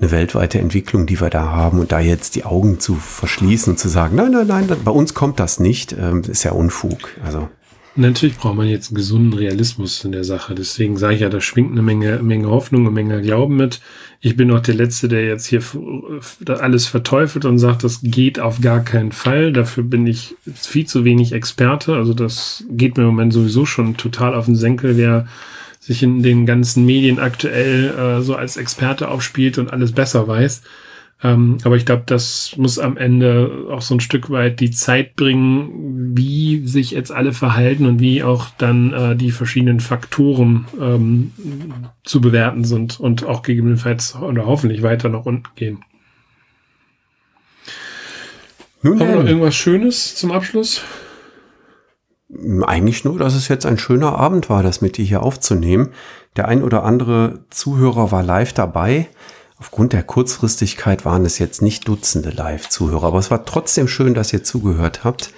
[0.00, 1.80] eine weltweite Entwicklung, die wir da haben.
[1.80, 5.12] Und da jetzt die Augen zu verschließen und zu sagen, nein, nein, nein, bei uns
[5.14, 6.98] kommt das nicht, ähm, ist ja Unfug.
[7.24, 7.48] Also
[7.94, 10.54] Natürlich braucht man jetzt gesunden Realismus in der Sache.
[10.54, 13.80] Deswegen sage ich ja, da schwingt eine Menge, Menge Hoffnung, eine Menge Glauben mit.
[14.20, 15.62] Ich bin auch der Letzte, der jetzt hier
[16.48, 19.52] alles verteufelt und sagt, das geht auf gar keinen Fall.
[19.52, 21.94] Dafür bin ich viel zu wenig Experte.
[21.94, 25.26] Also das geht mir im Moment sowieso schon total auf den Senkel, wer
[25.78, 30.62] sich in den ganzen Medien aktuell äh, so als Experte aufspielt und alles besser weiß.
[31.24, 35.14] Ähm, aber ich glaube, das muss am Ende auch so ein Stück weit die Zeit
[35.14, 41.32] bringen, wie sich jetzt alle verhalten und wie auch dann äh, die verschiedenen Faktoren ähm,
[42.02, 45.84] zu bewerten sind und auch gegebenenfalls oder hoffentlich weiter nach unten gehen.
[48.82, 50.82] Nun Haben wir noch irgendwas Schönes zum Abschluss?
[52.62, 55.90] Eigentlich nur, dass es jetzt ein schöner Abend war, das mit dir hier aufzunehmen.
[56.34, 59.08] Der ein oder andere Zuhörer war live dabei.
[59.62, 64.32] Aufgrund der Kurzfristigkeit waren es jetzt nicht Dutzende Live-Zuhörer, aber es war trotzdem schön, dass
[64.32, 65.32] ihr zugehört habt.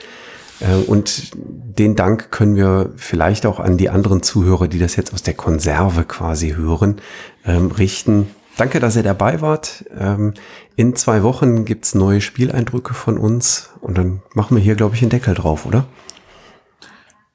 [0.61, 5.13] Äh, und den Dank können wir vielleicht auch an die anderen Zuhörer, die das jetzt
[5.13, 7.03] aus der Konserve quasi hören,
[7.45, 8.31] ähm, richten.
[8.57, 9.85] Danke, dass ihr dabei wart.
[9.95, 10.33] Ähm,
[10.75, 15.03] in zwei Wochen gibt's neue Spieleindrücke von uns und dann machen wir hier, glaube ich,
[15.03, 15.85] einen Deckel drauf, oder?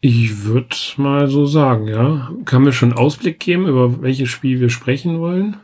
[0.02, 2.32] Ich würde mal so sagen, ja.
[2.46, 5.58] Kann mir schon Ausblick geben, über welches Spiel wir sprechen wollen?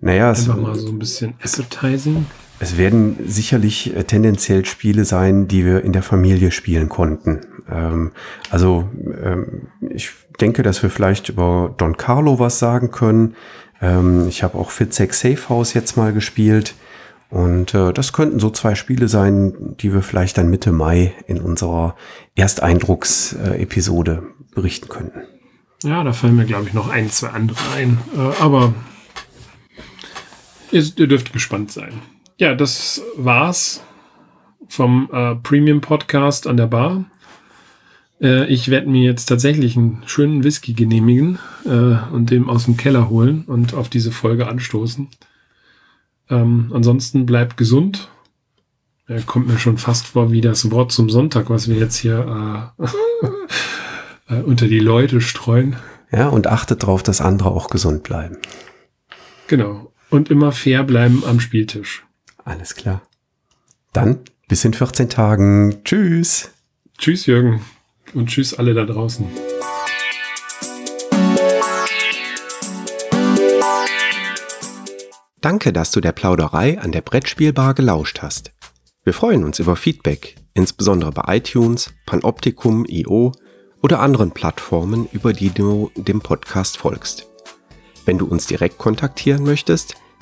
[0.00, 2.26] Naja, Einfach es, mal so ein bisschen Appetizing.
[2.58, 7.40] Es werden sicherlich äh, tendenziell Spiele sein, die wir in der Familie spielen konnten.
[7.70, 8.12] Ähm,
[8.50, 8.88] also
[9.22, 13.34] ähm, ich denke, dass wir vielleicht über Don Carlo was sagen können.
[13.80, 16.74] Ähm, ich habe auch Fitzek Safe House jetzt mal gespielt.
[17.28, 21.40] Und äh, das könnten so zwei Spiele sein, die wir vielleicht dann Mitte Mai in
[21.40, 21.96] unserer
[22.36, 24.22] Ersteindrucksepisode
[24.54, 25.22] berichten könnten.
[25.82, 27.98] Ja, da fallen mir, glaube ich, noch ein, zwei andere ein.
[28.16, 28.72] Äh, aber
[30.72, 31.92] Ihr, ihr dürft gespannt sein.
[32.38, 33.82] Ja, das war's
[34.68, 37.04] vom äh, Premium Podcast an der Bar.
[38.20, 42.76] Äh, ich werde mir jetzt tatsächlich einen schönen Whisky genehmigen äh, und dem aus dem
[42.76, 45.08] Keller holen und auf diese Folge anstoßen.
[46.30, 48.08] Ähm, ansonsten bleibt gesund.
[49.06, 52.72] Er kommt mir schon fast vor wie das Wort zum Sonntag, was wir jetzt hier
[54.28, 55.76] äh, äh, unter die Leute streuen.
[56.10, 58.38] Ja, und achtet darauf, dass andere auch gesund bleiben.
[59.46, 59.92] Genau.
[60.16, 62.02] Und immer fair bleiben am Spieltisch.
[62.42, 63.02] Alles klar.
[63.92, 65.84] Dann bis in 14 Tagen.
[65.84, 66.52] Tschüss.
[66.96, 67.60] Tschüss, Jürgen.
[68.14, 69.26] Und tschüss alle da draußen.
[75.42, 78.52] Danke, dass du der Plauderei an der Brettspielbar gelauscht hast.
[79.04, 83.32] Wir freuen uns über Feedback, insbesondere bei iTunes, Panoptikum, IO
[83.82, 87.26] oder anderen Plattformen, über die du dem Podcast folgst.
[88.06, 89.96] Wenn du uns direkt kontaktieren möchtest,